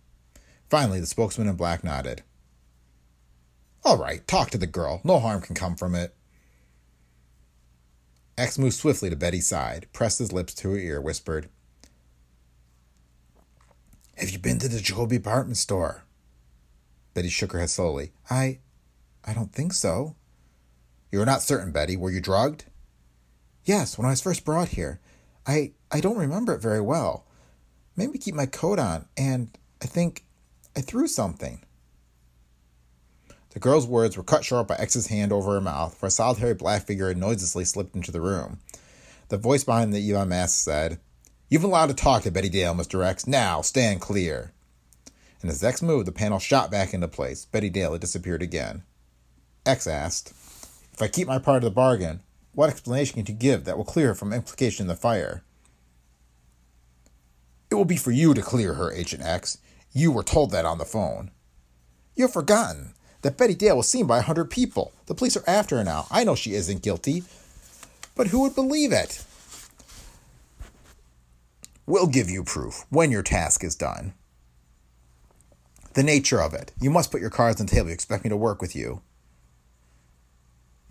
Finally, 0.69 1.01
the 1.01 1.05
spokesman 1.05 1.49
in 1.49 1.57
black 1.57 1.83
nodded. 1.83 2.23
All 3.83 3.97
right, 3.97 4.25
talk 4.25 4.51
to 4.51 4.57
the 4.57 4.67
girl. 4.67 5.01
No 5.03 5.19
harm 5.19 5.41
can 5.41 5.53
come 5.53 5.75
from 5.75 5.95
it. 5.95 6.15
X 8.37 8.57
moved 8.57 8.75
swiftly 8.75 9.09
to 9.09 9.17
Betty's 9.17 9.49
side, 9.49 9.87
pressed 9.91 10.19
his 10.19 10.31
lips 10.31 10.53
to 10.53 10.69
her 10.69 10.77
ear, 10.77 11.01
whispered, 11.01 11.49
have 14.17 14.29
you 14.31 14.39
been 14.39 14.59
to 14.59 14.67
the 14.67 14.79
Jacoby 14.79 15.17
department 15.17 15.57
store? 15.57 16.03
Betty 17.13 17.29
shook 17.29 17.51
her 17.51 17.59
head 17.59 17.69
slowly. 17.69 18.11
I. 18.29 18.59
I 19.23 19.33
don't 19.33 19.51
think 19.51 19.73
so. 19.73 20.15
You're 21.11 21.25
not 21.25 21.41
certain, 21.41 21.71
Betty. 21.71 21.97
Were 21.97 22.11
you 22.11 22.21
drugged? 22.21 22.65
Yes, 23.65 23.97
when 23.97 24.05
I 24.07 24.11
was 24.11 24.21
first 24.21 24.45
brought 24.45 24.69
here. 24.69 24.99
I. 25.45 25.73
I 25.91 26.01
don't 26.01 26.17
remember 26.17 26.53
it 26.53 26.61
very 26.61 26.81
well. 26.81 27.25
Made 27.95 28.11
me 28.11 28.17
keep 28.17 28.35
my 28.35 28.45
coat 28.45 28.79
on, 28.79 29.05
and 29.17 29.49
I 29.81 29.85
think 29.85 30.25
I 30.75 30.81
threw 30.81 31.07
something. 31.07 31.63
The 33.51 33.59
girl's 33.59 33.87
words 33.87 34.15
were 34.15 34.23
cut 34.23 34.45
short 34.45 34.67
by 34.67 34.75
X's 34.75 35.07
hand 35.07 35.31
over 35.31 35.53
her 35.53 35.61
mouth, 35.61 35.97
for 35.97 36.05
a 36.05 36.11
solitary 36.11 36.53
black 36.53 36.85
figure 36.85 37.07
had 37.07 37.17
noiselessly 37.17 37.65
slipped 37.65 37.95
into 37.95 38.11
the 38.11 38.21
room. 38.21 38.59
The 39.29 39.37
voice 39.37 39.63
behind 39.63 39.93
the 39.93 40.11
Elon 40.11 40.29
mask 40.29 40.63
said, 40.63 40.99
You've 41.49 41.61
been 41.61 41.71
allowed 41.71 41.87
to 41.87 41.93
talk 41.93 42.23
to 42.23 42.31
Betty 42.31 42.49
Dale, 42.49 42.75
Mr. 42.75 43.05
X. 43.05 43.25
Now, 43.25 43.61
stand 43.61 44.01
clear. 44.01 44.51
And 45.41 45.49
as 45.49 45.63
X 45.63 45.81
moved, 45.81 46.05
the 46.05 46.11
panel 46.11 46.39
shot 46.39 46.69
back 46.69 46.93
into 46.93 47.07
place. 47.07 47.45
Betty 47.45 47.69
Dale 47.69 47.93
had 47.93 48.01
disappeared 48.01 48.41
again. 48.41 48.83
X 49.65 49.87
asked, 49.87 50.31
If 50.93 51.01
I 51.01 51.07
keep 51.07 51.25
my 51.25 51.39
part 51.39 51.57
of 51.57 51.63
the 51.63 51.71
bargain, 51.71 52.19
what 52.53 52.69
explanation 52.69 53.23
can 53.23 53.33
you 53.33 53.39
give 53.39 53.63
that 53.63 53.77
will 53.77 53.85
clear 53.85 54.07
her 54.07 54.15
from 54.15 54.33
implication 54.33 54.83
in 54.83 54.87
the 54.87 54.95
fire? 54.95 55.43
It 57.71 57.75
will 57.75 57.85
be 57.85 57.97
for 57.97 58.11
you 58.11 58.33
to 58.33 58.41
clear 58.41 58.73
her, 58.73 58.91
Agent 58.91 59.23
X. 59.23 59.59
You 59.93 60.11
were 60.11 60.23
told 60.23 60.51
that 60.51 60.65
on 60.65 60.79
the 60.79 60.85
phone. 60.85 61.31
You've 62.15 62.33
forgotten 62.33 62.93
that 63.21 63.37
Betty 63.37 63.55
Dale 63.55 63.77
was 63.77 63.87
seen 63.87 64.05
by 64.05 64.17
a 64.17 64.23
hundred 64.23 64.49
people. 64.49 64.91
The 65.05 65.15
police 65.15 65.37
are 65.37 65.49
after 65.49 65.77
her 65.77 65.83
now. 65.85 66.07
I 66.11 66.25
know 66.25 66.35
she 66.35 66.55
isn't 66.55 66.83
guilty. 66.83 67.23
But 68.15 68.27
who 68.27 68.41
would 68.41 68.55
believe 68.55 68.91
it? 68.91 69.23
We'll 71.87 72.07
give 72.07 72.29
you 72.29 72.43
proof 72.43 72.85
when 72.89 73.11
your 73.11 73.23
task 73.23 73.63
is 73.63 73.73
done. 73.73 74.13
The 75.93 76.03
nature 76.03 76.41
of 76.41 76.53
it. 76.53 76.73
You 76.81 76.91
must 76.91 77.11
put 77.11 77.21
your 77.21 77.29
cards 77.29 77.61
on 77.61 77.65
the 77.65 77.73
table. 77.73 77.87
You 77.87 77.93
expect 77.93 78.25
me 78.25 78.29
to 78.29 78.37
work 78.37 78.61
with 78.61 78.75
you. 78.75 79.01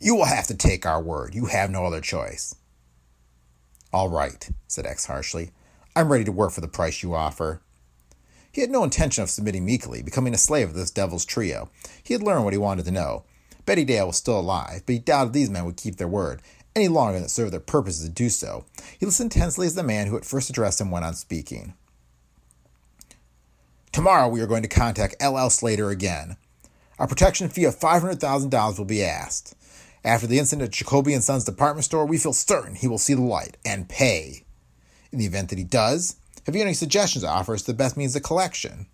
You 0.01 0.17
will 0.17 0.25
have 0.25 0.47
to 0.47 0.57
take 0.57 0.87
our 0.87 1.03
word. 1.03 1.35
You 1.35 1.47
have 1.47 1.71
no 1.71 1.85
other 1.85 2.01
choice. 2.01 2.55
All 3.93 4.09
right, 4.09 4.49
said 4.67 4.87
X 4.87 5.05
harshly. 5.05 5.51
I'm 5.95 6.11
ready 6.11 6.25
to 6.25 6.33
work 6.33 6.53
for 6.53 6.63
the 6.63 6.69
price 6.69 7.03
you 7.03 7.15
offer. 7.15 7.61
He 8.50 8.62
had 8.62 8.71
no 8.71 8.83
intention 8.83 9.23
of 9.23 9.29
submitting 9.29 9.67
meekly, 9.67 10.03
becoming 10.03 10.33
a 10.33 10.38
slave 10.38 10.69
of 10.69 10.75
this 10.75 10.91
devil's 10.91 11.26
trio. 11.26 11.69
He 12.03 12.15
had 12.15 12.23
learned 12.23 12.45
what 12.45 12.55
he 12.55 12.59
wanted 12.59 12.87
to 12.87 12.91
know. 12.91 13.25
Betty 13.67 13.85
Dale 13.85 14.07
was 14.07 14.17
still 14.17 14.41
alive, 14.41 14.83
but 14.87 14.95
he 14.95 14.99
doubted 14.99 15.35
these 15.35 15.50
men 15.50 15.67
would 15.67 15.76
keep 15.76 15.97
their 15.97 16.09
word, 16.09 16.41
any 16.76 16.88
longer 16.88 17.14
than 17.14 17.25
it 17.25 17.30
served 17.30 17.52
their 17.52 17.61
purposes 17.61 18.04
to 18.04 18.11
do 18.11 18.28
so. 18.28 18.66
He 18.99 19.06
listened 19.06 19.33
tensely 19.33 19.66
as 19.66 19.75
the 19.75 19.83
man 19.83 20.06
who 20.06 20.16
at 20.16 20.25
first 20.25 20.50
addressed 20.50 20.80
him 20.80 20.90
went 20.90 21.04
on 21.04 21.14
speaking. 21.14 21.75
Tomorrow 23.90 24.28
we 24.28 24.42
are 24.42 24.47
going 24.47 24.62
to 24.62 24.68
contact 24.68 25.16
L.L. 25.18 25.49
Slater 25.49 25.88
again. 25.88 26.37
Our 26.99 27.09
protection 27.09 27.49
fee 27.49 27.64
of 27.64 27.78
$500,000 27.78 28.78
will 28.78 28.85
be 28.85 29.02
asked. 29.02 29.54
After 30.04 30.26
the 30.26 30.38
incident 30.38 30.68
at 30.68 30.73
Jacoby 30.73 31.14
and 31.14 31.25
Sons 31.25 31.45
department 31.45 31.85
store, 31.85 32.06
we 32.06 32.18
feel 32.18 32.33
certain 32.33 32.75
he 32.75 32.87
will 32.87 32.99
see 32.99 33.14
the 33.14 33.23
light 33.23 33.56
and 33.64 33.88
pay. 33.88 34.45
In 35.11 35.18
the 35.18 35.26
event 35.26 35.49
that 35.49 35.59
he 35.59 35.64
does, 35.64 36.16
have 36.45 36.54
you 36.54 36.62
any 36.62 36.75
suggestions 36.75 37.25
or 37.25 37.28
offers 37.30 37.62
to 37.62 37.73
the 37.73 37.76
best 37.76 37.97
means 37.97 38.14
of 38.14 38.23
collection? 38.23 38.87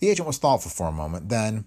The 0.00 0.10
agent 0.10 0.26
was 0.26 0.38
thoughtful 0.38 0.70
for 0.70 0.88
a 0.88 0.92
moment, 0.92 1.28
then, 1.28 1.64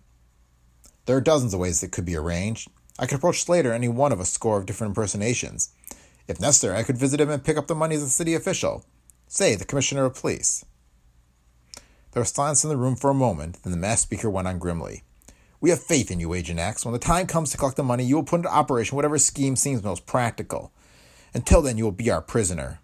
There 1.06 1.18
are 1.18 1.22
dozens 1.22 1.54
of 1.54 1.60
ways 1.60 1.82
that 1.82 1.92
could 1.92 2.06
be 2.06 2.16
arranged. 2.16 2.70
I 3.02 3.08
could 3.08 3.18
approach 3.18 3.44
Slater 3.44 3.74
any 3.74 3.90
one 3.90 4.12
of 4.12 4.20
a 4.20 4.26
score 4.26 4.60
of 4.60 4.68
different 4.68 4.92
impersonations. 4.92 5.74
If 6.28 6.40
necessary, 6.40 6.78
I 6.78 6.84
could 6.84 7.00
visit 7.00 7.20
him 7.20 7.32
and 7.32 7.44
pick 7.44 7.58
up 7.58 7.66
the 7.66 7.74
money 7.74 7.96
as 7.96 8.04
a 8.04 8.10
city 8.10 8.36
official. 8.36 8.86
Say, 9.28 9.56
the 9.56 9.66
commissioner 9.66 10.06
of 10.06 10.14
police. 10.14 10.64
There 12.12 12.22
was 12.22 12.30
silence 12.30 12.64
in 12.64 12.70
the 12.70 12.78
room 12.78 12.96
for 12.96 13.10
a 13.10 13.16
moment, 13.16 13.64
then 13.64 13.72
the 13.72 13.78
masked 13.78 14.04
speaker 14.04 14.30
went 14.30 14.48
on 14.48 14.60
grimly. 14.60 15.02
We 15.60 15.72
have 15.72 15.82
faith 15.82 16.12
in 16.12 16.20
you, 16.20 16.34
Agent 16.36 16.60
X. 16.60 16.86
When 16.86 16.94
the 16.94 17.00
time 17.00 17.26
comes 17.26 17.50
to 17.52 17.58
collect 17.58 17.76
the 17.76 17.84
money, 17.84 18.04
you 18.04 18.16
will 18.16 18.24
put 18.24 18.38
into 18.38 18.54
operation 18.54 18.96
whatever 18.96 19.18
scheme 19.18 19.56
seems 19.56 19.82
most 19.82 20.06
practical. 20.06 20.72
Until 21.34 21.64
then, 21.64 21.80
you 21.80 21.86
will 21.86 21.92
be 21.92 22.12
our 22.12 22.22
prisoner. 22.22 22.80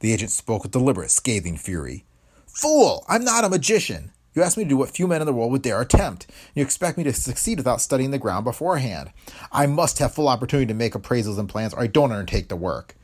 The 0.00 0.12
agent 0.12 0.30
spoke 0.30 0.62
with 0.62 0.72
deliberate, 0.72 1.10
scathing 1.10 1.58
fury. 1.58 2.04
Fool! 2.46 3.04
I'm 3.08 3.24
not 3.24 3.44
a 3.44 3.50
magician! 3.50 4.12
You 4.34 4.42
ask 4.42 4.56
me 4.56 4.64
to 4.64 4.68
do 4.68 4.76
what 4.76 4.90
few 4.90 5.06
men 5.06 5.20
in 5.20 5.26
the 5.26 5.32
world 5.32 5.52
would 5.52 5.62
dare 5.62 5.80
attempt. 5.80 6.26
You 6.54 6.62
expect 6.62 6.96
me 6.96 7.04
to 7.04 7.12
succeed 7.12 7.58
without 7.58 7.80
studying 7.80 8.12
the 8.12 8.18
ground 8.18 8.44
beforehand. 8.44 9.10
I 9.50 9.66
must 9.66 9.98
have 9.98 10.14
full 10.14 10.28
opportunity 10.28 10.66
to 10.66 10.74
make 10.74 10.94
appraisals 10.94 11.38
and 11.38 11.48
plans, 11.48 11.74
or 11.74 11.80
I 11.80 11.86
don't 11.86 12.12
undertake 12.12 12.48
the 12.48 12.56
work. 12.56 12.94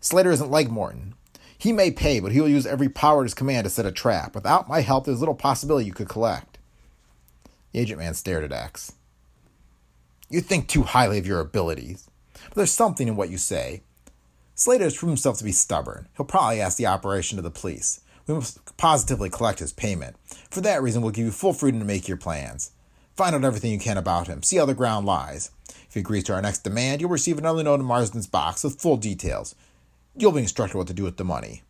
Slater 0.00 0.30
isn't 0.30 0.50
like 0.50 0.70
Norton. 0.70 1.14
He 1.58 1.72
may 1.72 1.90
pay, 1.90 2.20
but 2.20 2.32
he 2.32 2.40
will 2.40 2.48
use 2.48 2.66
every 2.66 2.88
power 2.88 3.20
at 3.20 3.24
his 3.24 3.34
command 3.34 3.64
to 3.64 3.70
set 3.70 3.84
a 3.84 3.92
trap. 3.92 4.34
Without 4.34 4.68
my 4.68 4.80
help, 4.80 5.04
there's 5.04 5.20
little 5.20 5.34
possibility 5.34 5.84
you 5.84 5.92
could 5.92 6.08
collect. 6.08 6.58
The 7.72 7.80
agent 7.80 7.98
man 7.98 8.14
stared 8.14 8.44
at 8.44 8.52
X. 8.52 8.92
You 10.30 10.40
think 10.40 10.68
too 10.68 10.84
highly 10.84 11.18
of 11.18 11.26
your 11.26 11.40
abilities. 11.40 12.08
But 12.48 12.54
there's 12.54 12.70
something 12.70 13.06
in 13.06 13.16
what 13.16 13.28
you 13.28 13.36
say. 13.36 13.82
Slater 14.54 14.84
has 14.84 14.96
proven 14.96 15.10
himself 15.10 15.36
to 15.38 15.44
be 15.44 15.52
stubborn. 15.52 16.08
He'll 16.16 16.24
probably 16.24 16.60
ask 16.60 16.78
the 16.78 16.86
operation 16.86 17.36
to 17.36 17.42
the 17.42 17.50
police. 17.50 18.00
We 18.30 18.36
must 18.36 18.76
positively 18.76 19.28
collect 19.28 19.58
his 19.58 19.72
payment. 19.72 20.14
For 20.50 20.60
that 20.60 20.82
reason, 20.82 21.02
we'll 21.02 21.10
give 21.10 21.24
you 21.24 21.32
full 21.32 21.52
freedom 21.52 21.80
to 21.80 21.86
make 21.86 22.06
your 22.06 22.16
plans. 22.16 22.70
Find 23.16 23.34
out 23.34 23.42
everything 23.42 23.72
you 23.72 23.78
can 23.80 23.98
about 23.98 24.28
him. 24.28 24.44
See 24.44 24.56
how 24.56 24.66
the 24.66 24.74
ground 24.74 25.04
lies. 25.04 25.50
If 25.68 25.94
he 25.94 26.00
agrees 26.00 26.22
to 26.24 26.34
our 26.34 26.40
next 26.40 26.62
demand, 26.62 27.00
you'll 27.00 27.10
receive 27.10 27.38
another 27.38 27.64
note 27.64 27.80
in 27.80 27.86
Marsden's 27.86 28.28
box 28.28 28.62
with 28.62 28.80
full 28.80 28.96
details. 28.96 29.56
You'll 30.16 30.30
be 30.30 30.42
instructed 30.42 30.76
what 30.76 30.86
to 30.86 30.94
do 30.94 31.02
with 31.02 31.16
the 31.16 31.24
money. 31.24 31.62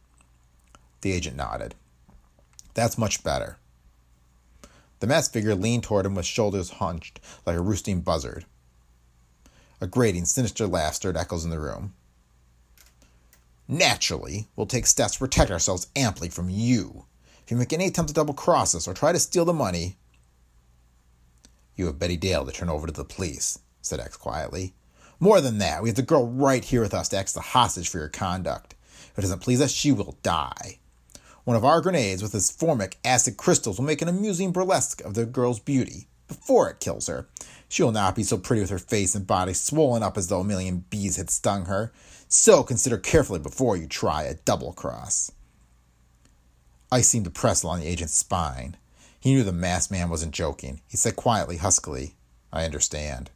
The 1.00 1.12
agent 1.12 1.34
nodded. 1.34 1.76
That's 2.74 2.98
much 2.98 3.24
better. 3.24 3.56
The 4.98 5.06
masked 5.06 5.32
figure 5.32 5.54
leaned 5.54 5.84
toward 5.84 6.04
him 6.04 6.14
with 6.14 6.26
shoulders 6.26 6.72
hunched 6.72 7.20
like 7.46 7.56
a 7.56 7.62
roosting 7.62 8.02
buzzard. 8.02 8.44
A 9.80 9.86
grating, 9.86 10.26
sinister 10.26 10.66
laugh 10.66 10.92
stirred 10.92 11.16
echoes 11.16 11.42
in 11.42 11.50
the 11.50 11.58
room. 11.58 11.94
Naturally, 13.70 14.48
we'll 14.56 14.66
take 14.66 14.84
steps 14.84 15.12
to 15.12 15.20
protect 15.20 15.48
ourselves 15.48 15.86
amply 15.94 16.28
from 16.28 16.50
you. 16.50 17.04
If 17.44 17.52
you 17.52 17.56
make 17.56 17.72
any 17.72 17.86
attempt 17.86 18.08
to 18.08 18.14
double 18.14 18.34
cross 18.34 18.74
us 18.74 18.88
or 18.88 18.94
try 18.94 19.12
to 19.12 19.18
steal 19.20 19.44
the 19.44 19.52
money, 19.52 19.96
you 21.76 21.86
have 21.86 21.96
Betty 21.96 22.16
Dale 22.16 22.44
to 22.44 22.50
turn 22.50 22.68
over 22.68 22.88
to 22.88 22.92
the 22.92 23.04
police, 23.04 23.60
said 23.80 24.00
X 24.00 24.16
quietly. 24.16 24.74
More 25.20 25.40
than 25.40 25.58
that, 25.58 25.84
we 25.84 25.88
have 25.88 25.94
the 25.94 26.02
girl 26.02 26.26
right 26.26 26.64
here 26.64 26.80
with 26.80 26.92
us 26.92 27.10
to 27.10 27.18
as 27.18 27.36
a 27.36 27.40
hostage 27.40 27.88
for 27.88 27.98
your 27.98 28.08
conduct. 28.08 28.74
If 29.12 29.18
it 29.18 29.22
doesn't 29.22 29.38
please 29.38 29.60
us, 29.60 29.70
she 29.70 29.92
will 29.92 30.18
die. 30.24 30.80
One 31.44 31.56
of 31.56 31.64
our 31.64 31.80
grenades 31.80 32.24
with 32.24 32.34
its 32.34 32.50
formic 32.50 32.98
acid 33.04 33.36
crystals 33.36 33.78
will 33.78 33.86
make 33.86 34.02
an 34.02 34.08
amusing 34.08 34.50
burlesque 34.50 35.00
of 35.02 35.14
the 35.14 35.26
girl's 35.26 35.60
beauty 35.60 36.08
before 36.26 36.68
it 36.70 36.80
kills 36.80 37.06
her. 37.06 37.28
She 37.68 37.84
will 37.84 37.92
not 37.92 38.16
be 38.16 38.24
so 38.24 38.36
pretty 38.36 38.62
with 38.62 38.70
her 38.70 38.78
face 38.78 39.14
and 39.14 39.28
body 39.28 39.52
swollen 39.52 40.02
up 40.02 40.18
as 40.18 40.26
though 40.26 40.40
a 40.40 40.44
million 40.44 40.86
bees 40.90 41.16
had 41.16 41.30
stung 41.30 41.66
her. 41.66 41.92
So 42.32 42.62
consider 42.62 42.96
carefully 42.96 43.40
before 43.40 43.76
you 43.76 43.88
try 43.88 44.22
a 44.22 44.34
double 44.34 44.72
cross. 44.72 45.32
Ice 46.92 47.08
seemed 47.08 47.24
to 47.24 47.30
press 47.30 47.64
along 47.64 47.80
the 47.80 47.88
agent's 47.88 48.14
spine. 48.14 48.76
He 49.18 49.34
knew 49.34 49.42
the 49.42 49.50
masked 49.50 49.90
man 49.90 50.08
wasn't 50.08 50.32
joking. 50.32 50.80
He 50.86 50.96
said 50.96 51.16
quietly, 51.16 51.56
huskily, 51.56 52.14
I 52.52 52.64
understand. 52.64 53.30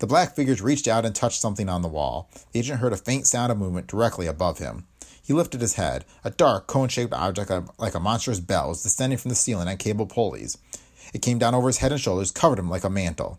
The 0.00 0.08
black 0.08 0.34
figures 0.34 0.60
reached 0.60 0.88
out 0.88 1.06
and 1.06 1.14
touched 1.14 1.40
something 1.40 1.68
on 1.68 1.82
the 1.82 1.88
wall. 1.88 2.28
The 2.50 2.58
agent 2.58 2.80
heard 2.80 2.92
a 2.92 2.96
faint 2.96 3.28
sound 3.28 3.52
of 3.52 3.58
movement 3.58 3.86
directly 3.86 4.26
above 4.26 4.58
him. 4.58 4.88
He 5.22 5.32
lifted 5.32 5.60
his 5.60 5.74
head. 5.74 6.04
A 6.24 6.30
dark, 6.30 6.66
cone 6.66 6.88
shaped 6.88 7.12
object 7.12 7.52
like 7.78 7.94
a 7.94 8.00
monstrous 8.00 8.40
bell 8.40 8.70
was 8.70 8.82
descending 8.82 9.18
from 9.18 9.28
the 9.28 9.36
ceiling 9.36 9.68
on 9.68 9.76
cable 9.76 10.06
pulleys. 10.06 10.58
It 11.14 11.22
came 11.22 11.38
down 11.38 11.54
over 11.54 11.68
his 11.68 11.78
head 11.78 11.92
and 11.92 12.00
shoulders, 12.00 12.32
covered 12.32 12.58
him 12.58 12.68
like 12.68 12.82
a 12.82 12.90
mantle. 12.90 13.38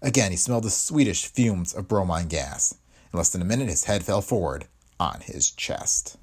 Again, 0.00 0.30
he 0.30 0.36
smelled 0.36 0.62
the 0.62 0.70
sweetish 0.70 1.26
fumes 1.26 1.74
of 1.74 1.88
bromine 1.88 2.28
gas. 2.28 2.76
In 3.12 3.18
less 3.18 3.30
than 3.30 3.42
a 3.42 3.44
minute, 3.46 3.68
his 3.68 3.84
head 3.84 4.04
fell 4.04 4.22
forward 4.22 4.66
on 4.98 5.20
his 5.20 5.50
chest. 5.50 6.16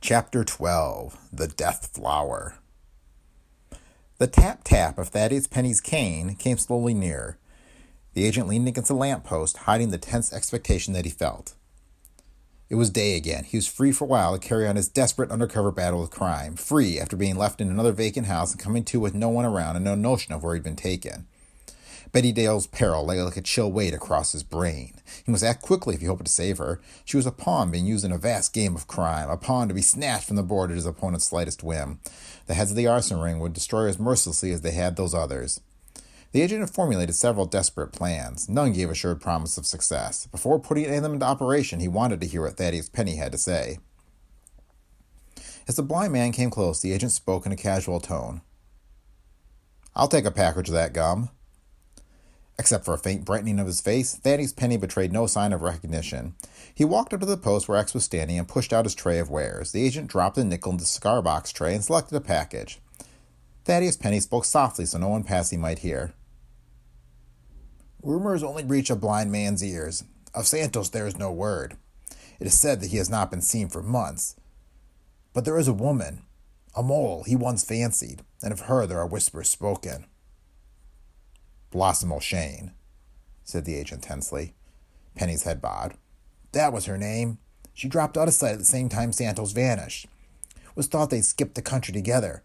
Chapter 0.00 0.42
12 0.42 1.16
The 1.32 1.46
Death 1.46 1.90
Flower. 1.94 2.56
The 4.18 4.26
tap 4.26 4.64
tap 4.64 4.98
of 4.98 5.08
Thaddeus 5.08 5.46
Penny's 5.46 5.80
cane 5.80 6.34
came 6.34 6.58
slowly 6.58 6.92
nearer. 6.92 7.38
The 8.14 8.24
agent 8.24 8.48
leaned 8.48 8.66
against 8.66 8.90
a 8.90 8.94
lamp 8.94 9.24
post, 9.24 9.58
hiding 9.58 9.90
the 9.90 9.98
tense 9.98 10.32
expectation 10.32 10.92
that 10.94 11.04
he 11.04 11.10
felt. 11.10 11.54
It 12.68 12.74
was 12.74 12.90
day 12.90 13.16
again. 13.16 13.44
He 13.44 13.56
was 13.56 13.66
free 13.68 13.92
for 13.92 14.04
a 14.04 14.08
while 14.08 14.36
to 14.36 14.46
carry 14.46 14.66
on 14.66 14.76
his 14.76 14.88
desperate 14.88 15.30
undercover 15.30 15.70
battle 15.70 16.00
with 16.00 16.10
crime, 16.10 16.56
free 16.56 16.98
after 16.98 17.16
being 17.16 17.36
left 17.36 17.60
in 17.60 17.70
another 17.70 17.92
vacant 17.92 18.26
house 18.26 18.52
and 18.52 18.60
coming 18.60 18.84
to 18.84 18.98
with 18.98 19.14
no 19.14 19.28
one 19.28 19.44
around 19.44 19.76
and 19.76 19.84
no 19.84 19.94
notion 19.94 20.34
of 20.34 20.42
where 20.42 20.54
he'd 20.54 20.64
been 20.64 20.76
taken. 20.76 21.26
Betty 22.12 22.32
Dale's 22.32 22.66
peril 22.66 23.04
lay 23.04 23.22
like 23.22 23.36
a 23.36 23.42
chill 23.42 23.70
weight 23.70 23.94
across 23.94 24.32
his 24.32 24.42
brain. 24.42 24.94
He 25.24 25.30
must 25.30 25.44
act 25.44 25.62
quickly 25.62 25.94
if 25.94 26.00
he 26.00 26.06
hoped 26.06 26.24
to 26.24 26.32
save 26.32 26.58
her. 26.58 26.80
She 27.04 27.16
was 27.16 27.26
a 27.26 27.32
pawn 27.32 27.70
being 27.70 27.86
used 27.86 28.04
in 28.04 28.10
a 28.10 28.18
vast 28.18 28.52
game 28.52 28.74
of 28.74 28.88
crime, 28.88 29.30
a 29.30 29.36
pawn 29.36 29.68
to 29.68 29.74
be 29.74 29.82
snatched 29.82 30.26
from 30.26 30.36
the 30.36 30.42
board 30.42 30.70
at 30.70 30.76
his 30.76 30.86
opponent's 30.86 31.26
slightest 31.26 31.62
whim. 31.62 32.00
The 32.46 32.54
heads 32.54 32.70
of 32.70 32.76
the 32.76 32.88
arson 32.88 33.20
ring 33.20 33.38
would 33.38 33.52
destroy 33.52 33.82
her 33.82 33.88
as 33.88 33.98
mercilessly 33.98 34.50
as 34.50 34.62
they 34.62 34.72
had 34.72 34.96
those 34.96 35.14
others. 35.14 35.60
The 36.32 36.42
agent 36.42 36.60
had 36.60 36.70
formulated 36.70 37.14
several 37.14 37.46
desperate 37.46 37.92
plans. 37.92 38.48
None 38.48 38.72
gave 38.72 38.90
assured 38.90 39.20
promise 39.20 39.58
of 39.58 39.66
success. 39.66 40.26
Before 40.26 40.60
putting 40.60 40.86
any 40.86 40.96
of 40.96 41.02
them 41.02 41.14
into 41.14 41.26
operation, 41.26 41.80
he 41.80 41.88
wanted 41.88 42.20
to 42.20 42.26
hear 42.26 42.42
what 42.42 42.56
Thaddeus 42.56 42.88
Penny 42.88 43.16
had 43.16 43.32
to 43.32 43.38
say. 43.38 43.78
As 45.66 45.76
the 45.76 45.82
blind 45.82 46.12
man 46.12 46.32
came 46.32 46.50
close, 46.50 46.80
the 46.80 46.92
agent 46.92 47.12
spoke 47.12 47.46
in 47.46 47.52
a 47.52 47.56
casual 47.56 48.00
tone. 48.00 48.42
I'll 49.94 50.08
take 50.08 50.24
a 50.24 50.30
package 50.30 50.68
of 50.68 50.74
that 50.74 50.92
gum. 50.92 51.30
Except 52.60 52.84
for 52.84 52.92
a 52.92 52.98
faint 52.98 53.24
brightening 53.24 53.58
of 53.58 53.66
his 53.66 53.80
face, 53.80 54.16
Thaddeus 54.16 54.52
Penny 54.52 54.76
betrayed 54.76 55.14
no 55.14 55.26
sign 55.26 55.54
of 55.54 55.62
recognition. 55.62 56.34
He 56.74 56.84
walked 56.84 57.14
up 57.14 57.20
to 57.20 57.26
the 57.26 57.38
post 57.38 57.68
where 57.68 57.78
X 57.78 57.94
was 57.94 58.04
standing 58.04 58.38
and 58.38 58.46
pushed 58.46 58.74
out 58.74 58.84
his 58.84 58.94
tray 58.94 59.18
of 59.18 59.30
wares. 59.30 59.72
The 59.72 59.82
agent 59.82 60.08
dropped 60.08 60.36
the 60.36 60.44
nickel 60.44 60.72
into 60.72 60.82
the 60.82 60.86
cigar 60.86 61.22
box 61.22 61.52
tray 61.52 61.74
and 61.74 61.82
selected 61.82 62.14
a 62.16 62.20
package. 62.20 62.78
Thaddeus 63.64 63.96
Penny 63.96 64.20
spoke 64.20 64.44
softly 64.44 64.84
so 64.84 64.98
no 64.98 65.08
one 65.08 65.24
passing 65.24 65.58
might 65.58 65.78
hear. 65.78 66.12
Rumors 68.02 68.42
only 68.42 68.64
reach 68.64 68.90
a 68.90 68.94
blind 68.94 69.32
man's 69.32 69.64
ears. 69.64 70.04
Of 70.34 70.46
Santos 70.46 70.90
there 70.90 71.06
is 71.06 71.16
no 71.16 71.32
word. 71.32 71.78
It 72.40 72.46
is 72.46 72.60
said 72.60 72.82
that 72.82 72.90
he 72.90 72.98
has 72.98 73.08
not 73.08 73.30
been 73.30 73.40
seen 73.40 73.70
for 73.70 73.82
months. 73.82 74.36
But 75.32 75.46
there 75.46 75.58
is 75.58 75.66
a 75.66 75.72
woman, 75.72 76.26
a 76.76 76.82
mole 76.82 77.22
he 77.22 77.36
once 77.36 77.64
fancied, 77.64 78.20
and 78.42 78.52
of 78.52 78.60
her 78.60 78.86
there 78.86 78.98
are 78.98 79.06
whispers 79.06 79.48
spoken. 79.48 80.04
Blossom 81.70 82.12
O'Shane, 82.12 82.72
said 83.44 83.64
the 83.64 83.76
agent 83.76 84.02
tensely. 84.02 84.54
Penny's 85.14 85.44
head 85.44 85.60
bowed. 85.60 85.94
That 86.52 86.72
was 86.72 86.86
her 86.86 86.98
name. 86.98 87.38
She 87.74 87.88
dropped 87.88 88.16
out 88.16 88.28
of 88.28 88.34
sight 88.34 88.52
at 88.52 88.58
the 88.58 88.64
same 88.64 88.88
time 88.88 89.12
Santos 89.12 89.52
vanished. 89.52 90.06
It 90.56 90.76
was 90.76 90.86
thought 90.86 91.10
they'd 91.10 91.24
skipped 91.24 91.54
the 91.54 91.62
country 91.62 91.92
together. 91.92 92.42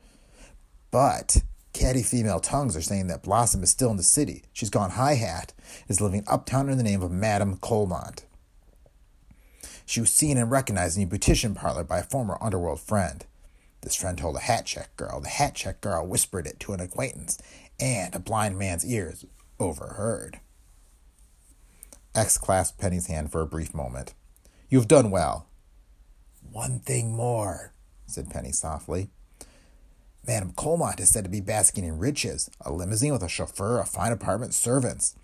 But 0.91 1.44
catty 1.74 2.03
female 2.03 2.39
tongues 2.39 2.77
are 2.77 2.82
saying 2.82 3.08
that 3.08 3.24
Blossom 3.24 3.63
is 3.63 3.70
still 3.70 3.91
in 3.91 3.98
the 3.98 4.03
city. 4.03 4.44
She's 4.53 4.70
gone 4.70 4.91
high 4.91 5.15
hat, 5.15 5.53
is 5.88 6.01
living 6.01 6.24
uptown 6.27 6.70
in 6.70 6.77
the 6.77 6.84
name 6.84 7.01
of 7.01 7.12
Madame 7.12 7.58
Colmont. 7.58 8.24
She 9.86 10.00
was 10.00 10.12
seen 10.12 10.38
and 10.38 10.50
recognized 10.50 10.98
in 10.98 11.03
a 11.03 11.08
beautician 11.08 11.55
parlor 11.55 11.84
by 11.84 12.00
a 12.00 12.03
former 12.03 12.38
underworld 12.41 12.79
friend. 12.79 13.25
This 13.85 13.95
friend 13.95 14.17
told 14.17 14.35
a 14.35 14.39
hat 14.39 14.65
check 14.65 14.97
girl. 14.97 15.21
The 15.21 15.29
hat 15.29 15.53
check 15.53 15.79
girl 15.79 16.07
whispered 16.07 16.47
it 16.47 16.59
to 16.61 16.73
an 16.73 16.79
acquaintance, 16.79 17.37
and 17.79 18.15
a 18.15 18.19
blind 18.19 18.57
man's 18.57 18.83
ears 18.83 19.25
overheard. 19.59 20.39
X 22.15 22.39
clasped 22.39 22.79
Penny's 22.79 23.05
hand 23.05 23.31
for 23.31 23.41
a 23.41 23.47
brief 23.47 23.75
moment. 23.75 24.15
You've 24.69 24.87
done 24.87 25.11
well. 25.11 25.47
One 26.51 26.79
thing 26.79 27.15
more, 27.15 27.73
said 28.07 28.31
Penny 28.31 28.51
softly. 28.51 29.11
Madame 30.25 30.53
Colmont 30.53 30.99
is 30.99 31.09
said 31.09 31.23
to 31.23 31.29
be 31.29 31.39
basking 31.39 31.83
in 31.83 31.99
riches 31.99 32.49
a 32.61 32.73
limousine 32.73 33.13
with 33.13 33.21
a 33.21 33.29
chauffeur, 33.29 33.79
a 33.79 33.85
fine 33.85 34.11
apartment, 34.11 34.55
servants. 34.55 35.15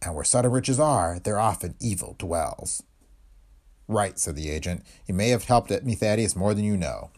And 0.00 0.14
where 0.14 0.22
sudden 0.22 0.52
riches 0.52 0.78
are, 0.78 1.18
there 1.18 1.40
often 1.40 1.74
evil 1.80 2.14
dwells. 2.18 2.84
Right, 3.88 4.16
said 4.16 4.36
the 4.36 4.48
agent. 4.48 4.84
You 5.08 5.14
may 5.14 5.30
have 5.30 5.46
helped 5.46 5.70
me, 5.82 5.96
Thaddeus, 5.96 6.36
more 6.36 6.54
than 6.54 6.62
you 6.62 6.76
know. 6.76 7.10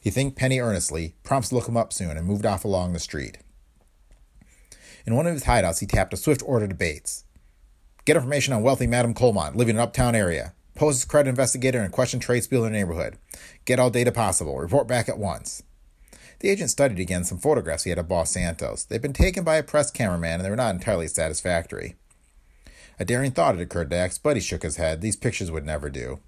He 0.00 0.10
thanked 0.10 0.36
Penny 0.36 0.60
earnestly, 0.60 1.14
promised 1.22 1.50
to 1.50 1.54
look 1.54 1.68
him 1.68 1.76
up 1.76 1.92
soon, 1.92 2.16
and 2.16 2.26
moved 2.26 2.46
off 2.46 2.64
along 2.64 2.92
the 2.92 2.98
street. 2.98 3.38
In 5.06 5.14
one 5.14 5.26
of 5.26 5.32
his 5.32 5.44
hideouts, 5.44 5.80
he 5.80 5.86
tapped 5.86 6.12
a 6.12 6.16
swift 6.16 6.42
order 6.44 6.68
to 6.68 6.74
Bates. 6.74 7.24
Get 8.04 8.16
information 8.16 8.52
on 8.54 8.62
wealthy 8.62 8.86
Madame 8.86 9.14
Colmont, 9.14 9.54
living 9.54 9.76
in 9.76 9.80
uptown 9.80 10.14
area. 10.14 10.54
Post 10.74 10.98
as 10.98 11.04
credit 11.04 11.28
investigator 11.28 11.80
and 11.80 11.92
question 11.92 12.20
tradespeople 12.20 12.64
in 12.66 12.72
the 12.72 12.78
neighborhood. 12.78 13.18
Get 13.64 13.80
all 13.80 13.90
data 13.90 14.12
possible. 14.12 14.58
Report 14.58 14.86
back 14.86 15.08
at 15.08 15.18
once. 15.18 15.62
The 16.40 16.50
agent 16.50 16.70
studied 16.70 17.00
again 17.00 17.24
some 17.24 17.38
photographs 17.38 17.82
he 17.82 17.90
had 17.90 17.98
of 17.98 18.06
Boss 18.06 18.30
Santos. 18.30 18.84
They'd 18.84 19.02
been 19.02 19.12
taken 19.12 19.42
by 19.42 19.56
a 19.56 19.62
press 19.64 19.90
cameraman 19.90 20.34
and 20.34 20.44
they 20.44 20.50
were 20.50 20.56
not 20.56 20.74
entirely 20.74 21.08
satisfactory. 21.08 21.96
A 23.00 23.04
daring 23.04 23.32
thought 23.32 23.56
had 23.56 23.62
occurred 23.62 23.90
to 23.90 23.98
X, 23.98 24.18
but 24.18 24.36
he 24.36 24.40
shook 24.40 24.62
his 24.62 24.76
head. 24.76 25.00
These 25.00 25.16
pictures 25.16 25.50
would 25.50 25.66
never 25.66 25.90
do. 25.90 26.20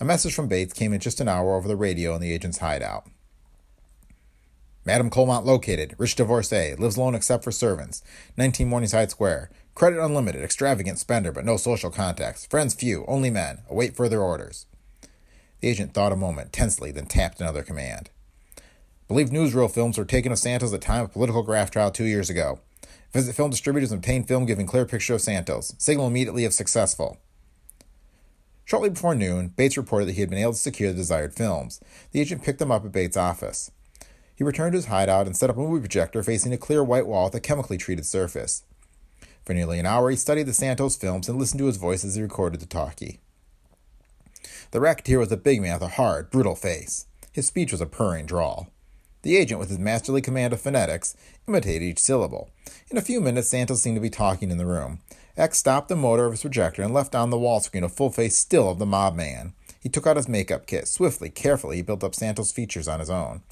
A 0.00 0.04
message 0.04 0.32
from 0.32 0.46
Bates 0.46 0.72
came 0.72 0.92
in 0.92 1.00
just 1.00 1.20
an 1.20 1.26
hour 1.26 1.56
over 1.56 1.66
the 1.66 1.74
radio 1.74 2.14
in 2.14 2.20
the 2.20 2.32
agent's 2.32 2.58
hideout. 2.58 3.06
Madame 4.84 5.10
Colmont 5.10 5.44
located, 5.44 5.96
rich 5.98 6.14
divorcee, 6.14 6.76
lives 6.76 6.96
alone 6.96 7.16
except 7.16 7.42
for 7.42 7.50
servants, 7.50 8.02
19 8.36 8.68
Morningside 8.68 9.10
Square. 9.10 9.50
Credit 9.74 10.02
unlimited, 10.02 10.42
extravagant 10.44 11.00
spender, 11.00 11.32
but 11.32 11.44
no 11.44 11.56
social 11.56 11.90
contacts. 11.90 12.46
Friends 12.46 12.74
few, 12.74 13.04
only 13.06 13.28
men. 13.28 13.58
Await 13.68 13.96
further 13.96 14.20
orders. 14.20 14.66
The 15.60 15.68
agent 15.68 15.94
thought 15.94 16.12
a 16.12 16.16
moment, 16.16 16.52
tensely, 16.52 16.92
then 16.92 17.06
tapped 17.06 17.40
another 17.40 17.64
command. 17.64 18.10
Believe 19.08 19.30
newsreel 19.30 19.70
films 19.70 19.98
were 19.98 20.04
taken 20.04 20.30
of 20.30 20.38
Santos 20.38 20.72
at 20.72 20.80
the 20.80 20.86
time 20.86 21.04
of 21.04 21.12
political 21.12 21.42
graft 21.42 21.72
trial 21.72 21.90
two 21.90 22.04
years 22.04 22.30
ago. 22.30 22.60
Visit 23.12 23.34
film 23.34 23.50
distributors 23.50 23.90
and 23.90 23.98
obtain 23.98 24.22
film 24.22 24.46
giving 24.46 24.66
clear 24.66 24.86
picture 24.86 25.14
of 25.14 25.20
Santos. 25.20 25.74
Signal 25.76 26.06
immediately 26.06 26.44
if 26.44 26.52
successful. 26.52 27.18
Shortly 28.68 28.90
before 28.90 29.14
noon, 29.14 29.48
Bates 29.56 29.78
reported 29.78 30.08
that 30.08 30.12
he 30.12 30.20
had 30.20 30.28
been 30.28 30.38
able 30.38 30.52
to 30.52 30.58
secure 30.58 30.90
the 30.90 30.98
desired 30.98 31.32
films. 31.32 31.80
The 32.12 32.20
agent 32.20 32.42
picked 32.42 32.58
them 32.58 32.70
up 32.70 32.84
at 32.84 32.92
Bates' 32.92 33.16
office. 33.16 33.70
He 34.36 34.44
returned 34.44 34.72
to 34.72 34.76
his 34.76 34.86
hideout 34.88 35.26
and 35.26 35.34
set 35.34 35.48
up 35.48 35.56
a 35.56 35.60
movie 35.60 35.80
projector 35.80 36.22
facing 36.22 36.52
a 36.52 36.58
clear 36.58 36.84
white 36.84 37.06
wall 37.06 37.24
with 37.24 37.34
a 37.34 37.40
chemically 37.40 37.78
treated 37.78 38.04
surface. 38.04 38.64
For 39.42 39.54
nearly 39.54 39.78
an 39.78 39.86
hour, 39.86 40.10
he 40.10 40.16
studied 40.16 40.42
the 40.42 40.52
Santos 40.52 40.96
films 40.96 41.30
and 41.30 41.38
listened 41.38 41.60
to 41.60 41.66
his 41.66 41.78
voice 41.78 42.04
as 42.04 42.16
he 42.16 42.20
recorded 42.20 42.60
the 42.60 42.66
talkie. 42.66 43.20
The 44.72 44.80
racketeer 44.80 45.18
was 45.18 45.32
a 45.32 45.38
big 45.38 45.62
man 45.62 45.72
with 45.72 45.82
a 45.82 45.88
hard, 45.88 46.28
brutal 46.28 46.54
face. 46.54 47.06
His 47.32 47.46
speech 47.46 47.72
was 47.72 47.80
a 47.80 47.86
purring 47.86 48.26
drawl. 48.26 48.68
The 49.22 49.38
agent, 49.38 49.60
with 49.60 49.70
his 49.70 49.78
masterly 49.78 50.20
command 50.20 50.52
of 50.52 50.60
phonetics, 50.60 51.16
imitated 51.48 51.82
each 51.88 52.00
syllable. 52.00 52.50
In 52.90 52.98
a 52.98 53.02
few 53.02 53.22
minutes, 53.22 53.48
Santos 53.48 53.80
seemed 53.80 53.96
to 53.96 54.02
be 54.02 54.10
talking 54.10 54.50
in 54.50 54.58
the 54.58 54.66
room. 54.66 55.00
X 55.38 55.56
stopped 55.56 55.88
the 55.88 55.94
motor 55.94 56.26
of 56.26 56.32
his 56.32 56.42
projector 56.42 56.82
and 56.82 56.92
left 56.92 57.14
on 57.14 57.30
the 57.30 57.38
wall 57.38 57.60
screen 57.60 57.84
a 57.84 57.88
full 57.88 58.10
face 58.10 58.36
still 58.36 58.68
of 58.68 58.80
the 58.80 58.84
mob 58.84 59.14
man. 59.14 59.52
He 59.80 59.88
took 59.88 60.04
out 60.04 60.16
his 60.16 60.28
makeup 60.28 60.66
kit. 60.66 60.88
Swiftly, 60.88 61.30
carefully, 61.30 61.76
he 61.76 61.82
built 61.82 62.02
up 62.02 62.16
Santos' 62.16 62.50
features 62.50 62.88
on 62.88 62.98
his 62.98 63.08
own. 63.08 63.42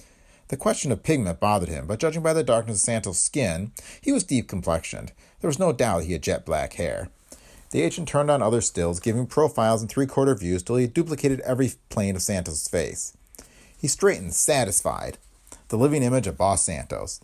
The 0.49 0.57
question 0.57 0.90
of 0.90 1.05
pigment 1.05 1.38
bothered 1.38 1.69
him, 1.69 1.87
but 1.87 2.00
judging 2.00 2.25
by 2.25 2.33
the 2.33 2.43
darkness 2.43 2.78
of 2.78 2.81
Santos' 2.81 3.21
skin, 3.21 3.71
he 4.00 4.11
was 4.11 4.25
deep 4.25 4.49
complexioned. 4.49 5.12
There 5.40 5.49
was 5.49 5.61
no 5.61 5.73
doubt 5.73 6.02
he 6.02 6.12
had 6.12 6.23
jet 6.23 6.45
black 6.45 6.73
hair. 6.73 7.09
The 7.71 7.83
agent 7.83 8.09
turned 8.09 8.33
on 8.33 8.43
other 8.43 8.61
stills, 8.61 8.99
giving 8.99 9.26
profiles 9.26 9.81
and 9.81 9.88
three 9.88 10.07
quarter 10.07 10.35
views 10.35 10.64
till 10.64 10.76
he 10.76 10.88
duplicated 10.88 11.38
every 11.40 11.71
plane 11.88 12.16
of 12.16 12.23
Santos' 12.23 12.66
face. 12.66 13.16
He 13.78 13.87
straightened, 13.87 14.35
satisfied 14.35 15.19
the 15.69 15.78
living 15.78 16.02
image 16.02 16.26
of 16.26 16.37
Boss 16.37 16.64
Santos. 16.64 17.21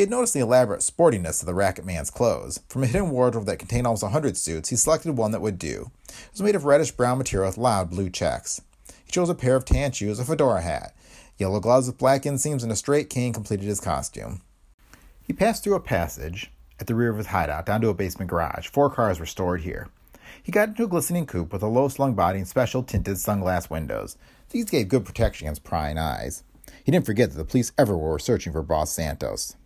He 0.00 0.02
had 0.02 0.10
noticed 0.10 0.32
the 0.32 0.40
elaborate 0.40 0.80
sportiness 0.80 1.42
of 1.42 1.46
the 1.46 1.52
racket 1.52 1.84
man's 1.84 2.08
clothes. 2.08 2.60
From 2.70 2.82
a 2.82 2.86
hidden 2.86 3.10
wardrobe 3.10 3.44
that 3.44 3.58
contained 3.58 3.86
almost 3.86 4.02
a 4.02 4.08
hundred 4.08 4.38
suits, 4.38 4.70
he 4.70 4.76
selected 4.76 5.14
one 5.14 5.30
that 5.32 5.42
would 5.42 5.58
do. 5.58 5.90
It 6.08 6.30
was 6.32 6.40
made 6.40 6.54
of 6.54 6.64
reddish 6.64 6.92
brown 6.92 7.18
material 7.18 7.50
with 7.50 7.58
loud 7.58 7.90
blue 7.90 8.08
checks. 8.08 8.62
He 9.04 9.12
chose 9.12 9.28
a 9.28 9.34
pair 9.34 9.56
of 9.56 9.66
tan 9.66 9.92
shoes, 9.92 10.18
a 10.18 10.24
fedora 10.24 10.62
hat. 10.62 10.96
Yellow 11.36 11.60
gloves 11.60 11.86
with 11.86 11.98
black 11.98 12.22
inseams 12.22 12.62
and 12.62 12.72
a 12.72 12.76
straight 12.76 13.10
cane 13.10 13.34
completed 13.34 13.66
his 13.66 13.78
costume. 13.78 14.40
He 15.20 15.34
passed 15.34 15.62
through 15.62 15.74
a 15.74 15.80
passage 15.80 16.50
at 16.78 16.86
the 16.86 16.94
rear 16.94 17.10
of 17.10 17.18
his 17.18 17.26
hideout 17.26 17.66
down 17.66 17.82
to 17.82 17.90
a 17.90 17.94
basement 17.94 18.30
garage. 18.30 18.68
Four 18.68 18.88
cars 18.88 19.20
were 19.20 19.26
stored 19.26 19.60
here. 19.60 19.90
He 20.42 20.50
got 20.50 20.70
into 20.70 20.84
a 20.84 20.88
glistening 20.88 21.26
coupe 21.26 21.52
with 21.52 21.62
a 21.62 21.66
low 21.66 21.88
slung 21.88 22.14
body 22.14 22.38
and 22.38 22.48
special 22.48 22.82
tinted 22.82 23.18
sunglass 23.18 23.68
windows. 23.68 24.16
These 24.48 24.64
gave 24.64 24.88
good 24.88 25.04
protection 25.04 25.46
against 25.46 25.62
prying 25.62 25.98
eyes. 25.98 26.42
He 26.84 26.90
didn't 26.90 27.04
forget 27.04 27.32
that 27.32 27.36
the 27.36 27.44
police 27.44 27.72
everywhere 27.76 28.12
were 28.12 28.18
searching 28.18 28.54
for 28.54 28.62
Boss 28.62 28.92
Santos. 28.92 29.56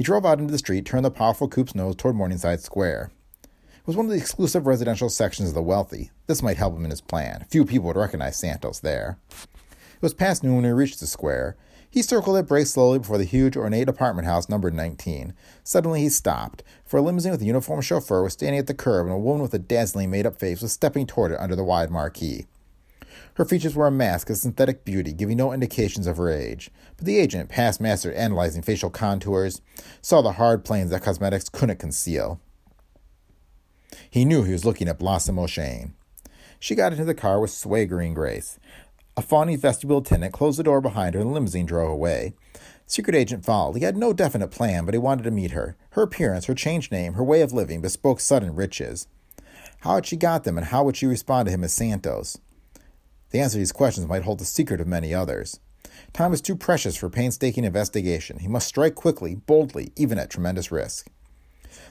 He 0.00 0.04
drove 0.04 0.24
out 0.24 0.38
into 0.38 0.50
the 0.50 0.56
street, 0.56 0.86
turned 0.86 1.04
the 1.04 1.10
powerful 1.10 1.46
coupe's 1.46 1.74
nose 1.74 1.94
toward 1.94 2.16
Morningside 2.16 2.60
Square. 2.62 3.10
It 3.42 3.86
was 3.86 3.96
one 3.96 4.06
of 4.06 4.10
the 4.10 4.16
exclusive 4.16 4.66
residential 4.66 5.10
sections 5.10 5.50
of 5.50 5.54
the 5.54 5.60
wealthy. 5.60 6.10
This 6.26 6.42
might 6.42 6.56
help 6.56 6.74
him 6.74 6.86
in 6.86 6.90
his 6.90 7.02
plan. 7.02 7.44
Few 7.50 7.66
people 7.66 7.88
would 7.88 7.98
recognize 7.98 8.38
Santos 8.38 8.80
there. 8.80 9.18
It 9.30 10.00
was 10.00 10.14
past 10.14 10.42
noon 10.42 10.54
when 10.54 10.64
he 10.64 10.70
reached 10.70 11.00
the 11.00 11.06
square. 11.06 11.54
He 11.90 12.00
circled 12.00 12.38
it, 12.38 12.48
braced 12.48 12.72
slowly 12.72 12.98
before 12.98 13.18
the 13.18 13.24
huge, 13.24 13.58
ornate 13.58 13.90
apartment 13.90 14.26
house 14.26 14.48
numbered 14.48 14.72
19. 14.72 15.34
Suddenly 15.64 16.00
he 16.00 16.08
stopped, 16.08 16.62
for 16.86 16.96
a 16.96 17.02
limousine 17.02 17.32
with 17.32 17.42
a 17.42 17.44
uniformed 17.44 17.84
chauffeur 17.84 18.22
was 18.22 18.32
standing 18.32 18.58
at 18.58 18.68
the 18.68 18.72
curb, 18.72 19.04
and 19.04 19.14
a 19.14 19.18
woman 19.18 19.42
with 19.42 19.52
a 19.52 19.58
dazzling 19.58 20.10
made 20.10 20.24
up 20.24 20.38
face 20.38 20.62
was 20.62 20.72
stepping 20.72 21.06
toward 21.06 21.30
it 21.30 21.40
under 21.40 21.54
the 21.54 21.62
wide 21.62 21.90
marquee. 21.90 22.46
Her 23.40 23.46
features 23.46 23.74
were 23.74 23.86
a 23.86 23.90
mask 23.90 24.28
of 24.28 24.36
synthetic 24.36 24.84
beauty, 24.84 25.14
giving 25.14 25.38
no 25.38 25.50
indications 25.50 26.06
of 26.06 26.18
her 26.18 26.28
age. 26.28 26.70
But 26.98 27.06
the 27.06 27.16
agent, 27.16 27.48
past 27.48 27.80
master 27.80 28.12
analyzing 28.12 28.60
facial 28.60 28.90
contours, 28.90 29.62
saw 30.02 30.20
the 30.20 30.32
hard 30.32 30.62
planes 30.62 30.90
that 30.90 31.04
cosmetics 31.04 31.48
couldn't 31.48 31.78
conceal. 31.78 32.38
He 34.10 34.26
knew 34.26 34.42
he 34.42 34.52
was 34.52 34.66
looking 34.66 34.88
at 34.88 34.98
Blossom 34.98 35.38
O'Shane. 35.38 35.94
She 36.58 36.74
got 36.74 36.92
into 36.92 37.06
the 37.06 37.14
car 37.14 37.40
with 37.40 37.50
swaggering 37.50 38.12
grace. 38.12 38.58
A 39.16 39.22
fawny 39.22 39.56
vestibule 39.56 40.00
attendant 40.00 40.34
closed 40.34 40.58
the 40.58 40.62
door 40.62 40.82
behind 40.82 41.14
her 41.14 41.22
and 41.22 41.30
the 41.30 41.32
limousine 41.32 41.64
drove 41.64 41.90
away. 41.90 42.34
Secret 42.86 43.16
agent 43.16 43.46
followed. 43.46 43.78
He 43.78 43.84
had 43.84 43.96
no 43.96 44.12
definite 44.12 44.50
plan, 44.50 44.84
but 44.84 44.92
he 44.92 44.98
wanted 44.98 45.22
to 45.22 45.30
meet 45.30 45.52
her. 45.52 45.78
Her 45.92 46.02
appearance, 46.02 46.44
her 46.44 46.54
changed 46.54 46.92
name, 46.92 47.14
her 47.14 47.24
way 47.24 47.40
of 47.40 47.54
living 47.54 47.80
bespoke 47.80 48.20
sudden 48.20 48.54
riches. 48.54 49.06
How 49.78 49.94
had 49.94 50.04
she 50.04 50.16
got 50.16 50.44
them, 50.44 50.58
and 50.58 50.66
how 50.66 50.84
would 50.84 50.98
she 50.98 51.06
respond 51.06 51.46
to 51.46 51.52
him 51.52 51.64
as 51.64 51.72
Santos? 51.72 52.36
The 53.30 53.40
answer 53.40 53.54
to 53.54 53.58
these 53.58 53.72
questions 53.72 54.06
might 54.06 54.24
hold 54.24 54.40
the 54.40 54.44
secret 54.44 54.80
of 54.80 54.88
many 54.88 55.14
others. 55.14 55.60
Time 56.12 56.32
was 56.32 56.40
too 56.40 56.56
precious 56.56 56.96
for 56.96 57.08
painstaking 57.08 57.64
investigation. 57.64 58.40
He 58.40 58.48
must 58.48 58.66
strike 58.66 58.94
quickly, 58.94 59.36
boldly, 59.36 59.92
even 59.96 60.18
at 60.18 60.30
tremendous 60.30 60.72
risk. 60.72 61.08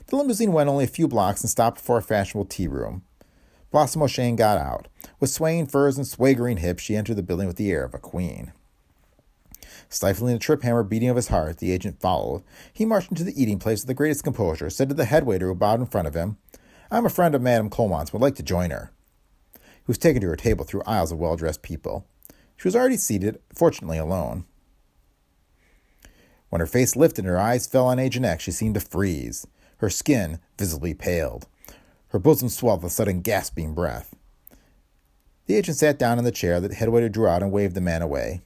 The 0.08 0.18
limousine 0.18 0.52
went 0.52 0.70
only 0.70 0.84
a 0.84 0.88
few 0.88 1.08
blocks 1.08 1.42
and 1.42 1.50
stopped 1.50 1.78
before 1.78 2.00
a 2.00 2.04
fashionable 2.04 2.46
tea 2.46 2.68
room. 2.68 3.04
Blossom 3.72 4.02
O'Shane 4.02 4.36
got 4.36 4.58
out. 4.58 4.88
With 5.20 5.30
swaying 5.30 5.68
furs 5.68 5.96
and 5.96 6.08
swaggering 6.08 6.58
hips, 6.58 6.84
she 6.84 6.96
entered 6.96 7.16
the 7.16 7.24
building 7.24 7.48
with 7.48 7.56
the 7.56 7.72
air 7.72 7.84
of 7.84 7.94
a 7.94 8.00
queen. 8.00 8.52
Stifling 9.88 10.34
the 10.34 10.40
trip 10.40 10.64
hammer 10.64 10.84
beating 10.84 11.10
of 11.10 11.16
his 11.16 11.30
heart, 11.30 11.60
the 11.60 11.72
agent 11.72 12.02
followed. 12.02 12.44
He 12.74 12.86
marched 12.86 13.12
into 13.12 13.24
the 13.24 13.42
eating 13.42 13.60
place 13.60 13.82
with 13.82 13.88
the 13.88 13.94
greatest 13.94 14.24
composure, 14.24 14.70
said 14.70 14.90
to 14.90 14.96
the 14.96 15.06
head 15.06 15.26
waiter 15.26 15.48
who 15.48 15.56
bowed 15.56 15.80
in 15.80 15.86
front 15.86 16.08
of 16.08 16.16
him, 16.16 16.38
I'm 16.92 17.06
a 17.06 17.10
friend 17.10 17.34
of 17.34 17.42
Madame 17.42 17.70
Colmont's, 17.70 18.12
would 18.12 18.22
like 18.22 18.36
to 18.36 18.44
join 18.44 18.72
her 18.72 18.92
who 19.90 19.92
was 19.92 19.98
taken 19.98 20.22
to 20.22 20.28
her 20.28 20.36
table 20.36 20.64
through 20.64 20.84
aisles 20.86 21.12
of 21.12 21.18
well 21.18 21.36
dressed 21.36 21.64
people. 21.64 22.06
She 22.58 22.68
was 22.68 22.76
already 22.76 22.96
seated, 22.96 23.40
fortunately 23.52 23.98
alone. 23.98 24.46
When 26.50 26.60
her 26.60 26.68
face 26.68 26.96
lifted 26.96 27.26
and 27.26 27.30
her 27.30 27.40
eyes 27.40 27.66
fell 27.66 27.88
on 27.88 27.98
Agent 27.98 28.24
X, 28.24 28.44
she 28.44 28.52
seemed 28.52 28.76
to 28.76 28.82
freeze. 28.82 29.48
Her 29.78 29.90
skin 29.90 30.38
visibly 30.60 30.94
paled. 30.94 31.48
Her 32.10 32.20
bosom 32.20 32.50
swelled 32.50 32.84
with 32.84 32.92
a 32.92 32.94
sudden 32.94 33.22
gasping 33.22 33.74
breath. 33.74 34.16
The 35.48 35.56
agent 35.56 35.78
sat 35.78 35.98
down 35.98 36.20
in 36.20 36.24
the 36.24 36.32
chair 36.32 36.60
that 36.60 36.68
the 36.68 36.76
head 36.76 36.90
waiter 36.90 37.10
drew 37.10 37.26
out 37.26 37.42
and 37.42 37.52
waved 37.52 37.74
the 37.74 37.82
man 37.82 38.04
away. 38.04 38.42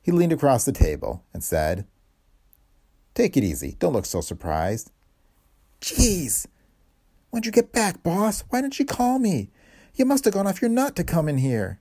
He 0.00 0.10
leaned 0.10 0.32
across 0.32 0.64
the 0.64 0.72
table 0.72 1.22
and 1.34 1.44
said, 1.44 1.86
Take 3.12 3.36
it 3.36 3.44
easy. 3.44 3.76
Don't 3.78 3.92
look 3.92 4.06
so 4.06 4.22
surprised. 4.22 4.90
Jeez! 5.82 6.46
When'd 7.28 7.44
you 7.44 7.52
get 7.52 7.72
back, 7.72 8.02
boss? 8.02 8.42
Why 8.48 8.62
didn't 8.62 8.78
you 8.78 8.86
call 8.86 9.18
me? 9.18 9.50
You 9.94 10.04
must 10.04 10.24
have 10.24 10.34
gone 10.34 10.46
off 10.46 10.60
your 10.60 10.70
nut 10.70 10.96
to 10.96 11.04
come 11.04 11.28
in 11.28 11.38
here. 11.38 11.80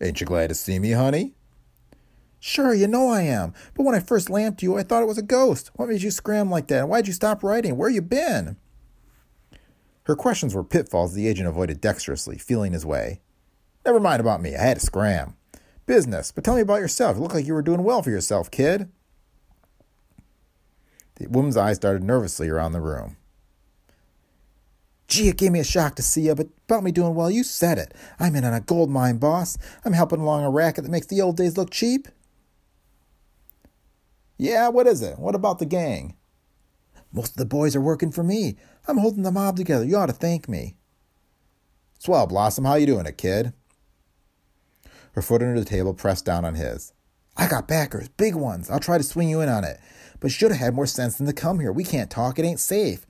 Ain't 0.00 0.20
you 0.20 0.26
glad 0.26 0.48
to 0.48 0.54
see 0.54 0.78
me, 0.78 0.90
honey? 0.90 1.34
Sure, 2.38 2.74
you 2.74 2.86
know 2.86 3.08
I 3.08 3.22
am. 3.22 3.54
But 3.74 3.84
when 3.84 3.94
I 3.94 4.00
first 4.00 4.28
lamped 4.28 4.62
you, 4.62 4.76
I 4.76 4.82
thought 4.82 5.02
it 5.02 5.08
was 5.08 5.16
a 5.16 5.22
ghost. 5.22 5.70
What 5.76 5.88
made 5.88 6.02
you 6.02 6.10
scram 6.10 6.50
like 6.50 6.66
that? 6.68 6.88
Why'd 6.88 7.06
you 7.06 7.14
stop 7.14 7.42
writing? 7.42 7.78
Where 7.78 7.88
you 7.88 8.02
been? 8.02 8.58
Her 10.02 10.14
questions 10.14 10.54
were 10.54 10.62
pitfalls 10.62 11.14
the 11.14 11.26
agent 11.26 11.48
avoided 11.48 11.80
dexterously, 11.80 12.36
feeling 12.36 12.74
his 12.74 12.84
way. 12.84 13.22
Never 13.86 13.98
mind 13.98 14.20
about 14.20 14.42
me. 14.42 14.54
I 14.54 14.60
had 14.60 14.78
to 14.78 14.84
scram. 14.84 15.36
Business. 15.86 16.32
But 16.32 16.44
tell 16.44 16.56
me 16.56 16.60
about 16.60 16.80
yourself. 16.80 17.16
You 17.16 17.22
look 17.22 17.32
like 17.32 17.46
you 17.46 17.54
were 17.54 17.62
doing 17.62 17.82
well 17.82 18.02
for 18.02 18.10
yourself, 18.10 18.50
kid. 18.50 18.90
The 21.16 21.28
woman's 21.28 21.56
eyes 21.56 21.78
darted 21.78 22.02
nervously 22.02 22.50
around 22.50 22.72
the 22.72 22.80
room. 22.82 23.16
Gee, 25.14 25.28
it 25.28 25.36
gave 25.36 25.52
me 25.52 25.60
a 25.60 25.64
shock 25.64 25.94
to 25.94 26.02
see 26.02 26.22
you, 26.22 26.34
but 26.34 26.48
about 26.68 26.82
me 26.82 26.90
doing 26.90 27.14
well, 27.14 27.30
you 27.30 27.44
said 27.44 27.78
it. 27.78 27.94
I'm 28.18 28.34
in 28.34 28.44
on 28.44 28.52
a 28.52 28.60
gold 28.60 28.90
mine, 28.90 29.18
boss. 29.18 29.56
I'm 29.84 29.92
helping 29.92 30.18
along 30.18 30.42
a 30.42 30.50
racket 30.50 30.82
that 30.82 30.90
makes 30.90 31.06
the 31.06 31.20
old 31.20 31.36
days 31.36 31.56
look 31.56 31.70
cheap. 31.70 32.08
Yeah, 34.36 34.70
what 34.70 34.88
is 34.88 35.02
it? 35.02 35.20
What 35.20 35.36
about 35.36 35.60
the 35.60 35.66
gang? 35.66 36.16
Most 37.12 37.30
of 37.30 37.36
the 37.36 37.44
boys 37.44 37.76
are 37.76 37.80
working 37.80 38.10
for 38.10 38.24
me. 38.24 38.56
I'm 38.88 38.98
holding 38.98 39.22
the 39.22 39.30
mob 39.30 39.56
together. 39.56 39.84
You 39.84 39.98
ought 39.98 40.06
to 40.06 40.12
thank 40.12 40.48
me. 40.48 40.74
Swell, 41.96 42.26
Blossom. 42.26 42.64
How 42.64 42.74
you 42.74 42.86
doing 42.86 43.06
it, 43.06 43.16
kid? 43.16 43.52
Her 45.12 45.22
foot 45.22 45.42
under 45.42 45.60
the 45.60 45.64
table 45.64 45.94
pressed 45.94 46.24
down 46.24 46.44
on 46.44 46.56
his. 46.56 46.92
I 47.36 47.46
got 47.46 47.68
backers, 47.68 48.08
big 48.08 48.34
ones. 48.34 48.68
I'll 48.68 48.80
try 48.80 48.98
to 48.98 49.04
swing 49.04 49.28
you 49.28 49.40
in 49.42 49.48
on 49.48 49.62
it. 49.62 49.78
But 50.18 50.32
should 50.32 50.50
have 50.50 50.58
had 50.58 50.74
more 50.74 50.88
sense 50.88 51.18
than 51.18 51.28
to 51.28 51.32
come 51.32 51.60
here. 51.60 51.70
We 51.70 51.84
can't 51.84 52.10
talk. 52.10 52.40
It 52.40 52.44
ain't 52.44 52.58
safe. 52.58 53.06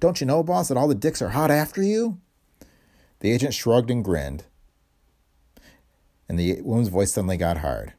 Don't 0.00 0.20
you 0.20 0.26
know, 0.26 0.42
boss, 0.42 0.68
that 0.68 0.76
all 0.76 0.88
the 0.88 0.94
dicks 0.94 1.20
are 1.20 1.30
hot 1.30 1.50
after 1.50 1.82
you? 1.82 2.20
The 3.20 3.32
agent 3.32 3.54
shrugged 3.54 3.90
and 3.90 4.04
grinned, 4.04 4.44
and 6.28 6.38
the 6.38 6.60
woman's 6.62 6.88
voice 6.88 7.12
suddenly 7.12 7.36
got 7.36 7.58
hard. 7.58 7.94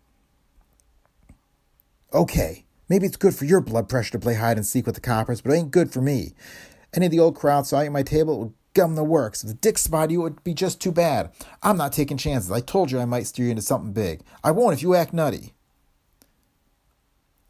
Okay, 2.13 2.65
maybe 2.87 3.05
it's 3.05 3.17
good 3.17 3.35
for 3.35 3.45
your 3.45 3.59
blood 3.59 3.89
pressure 3.89 4.13
to 4.13 4.19
play 4.19 4.35
hide 4.35 4.55
and 4.55 4.65
seek 4.65 4.85
with 4.85 4.95
the 4.95 5.01
coppers, 5.01 5.41
but 5.41 5.51
it 5.51 5.57
ain't 5.57 5.71
good 5.71 5.91
for 5.91 6.01
me. 6.01 6.33
Any 6.93 7.05
of 7.05 7.11
the 7.11 7.19
old 7.19 7.35
crowd 7.35 7.67
saw 7.67 7.81
you 7.81 7.87
at 7.87 7.91
my 7.91 8.01
table, 8.01 8.33
it 8.33 8.39
would 8.39 8.53
gum 8.73 8.95
the 8.95 9.03
works. 9.03 9.43
If 9.43 9.49
the 9.49 9.55
dick 9.55 9.77
spotted 9.77 10.11
you, 10.13 10.21
it 10.21 10.23
would 10.23 10.43
be 10.43 10.53
just 10.53 10.79
too 10.81 10.91
bad. 10.91 11.31
I'm 11.61 11.77
not 11.77 11.91
taking 11.91 12.17
chances. 12.17 12.49
I 12.49 12.61
told 12.61 12.91
you 12.91 12.99
I 12.99 13.05
might 13.05 13.27
steer 13.27 13.45
you 13.45 13.51
into 13.51 13.61
something 13.61 13.91
big. 13.91 14.21
I 14.43 14.51
won't 14.51 14.73
if 14.73 14.81
you 14.81 14.95
act 14.95 15.13
nutty. 15.13 15.53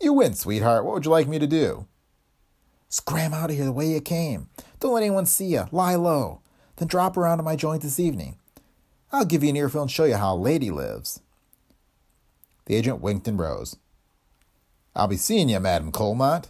You 0.02 0.14
win, 0.14 0.34
sweetheart. 0.34 0.86
What 0.86 0.96
would 0.96 1.06
you 1.06 1.12
like 1.12 1.28
me 1.28 1.40
to 1.40 1.48
do? 1.48 1.86
Scram 2.90 3.34
out 3.34 3.52
of 3.52 3.56
here 3.56 3.66
the 3.66 3.72
way 3.72 3.88
you 3.88 4.02
came. 4.02 4.50
Don't 4.80 4.94
let 4.94 5.04
anyone 5.04 5.28
see 5.28 5.46
you. 5.46 5.66
Lie 5.72 5.96
low. 5.96 6.42
Then 6.76 6.88
drop 6.88 7.16
around 7.16 7.38
to 7.38 7.44
my 7.44 7.56
joint 7.56 7.84
this 7.84 8.00
evening. 8.00 8.38
I'll 9.12 9.26
give 9.26 9.44
you 9.44 9.50
an 9.50 9.58
earful 9.58 9.84
and 9.84 9.92
show 9.92 10.06
you 10.06 10.16
how 10.16 10.34
a 10.34 10.38
lady 10.38 10.72
lives. 10.72 11.22
The 12.66 12.76
agent 12.76 13.02
winked 13.02 13.28
and 13.28 13.40
rose. 13.40 13.78
I'll 14.96 15.08
be 15.08 15.18
seeing 15.18 15.50
you, 15.50 15.60
Madame 15.60 15.92
Colmont. 15.92 16.50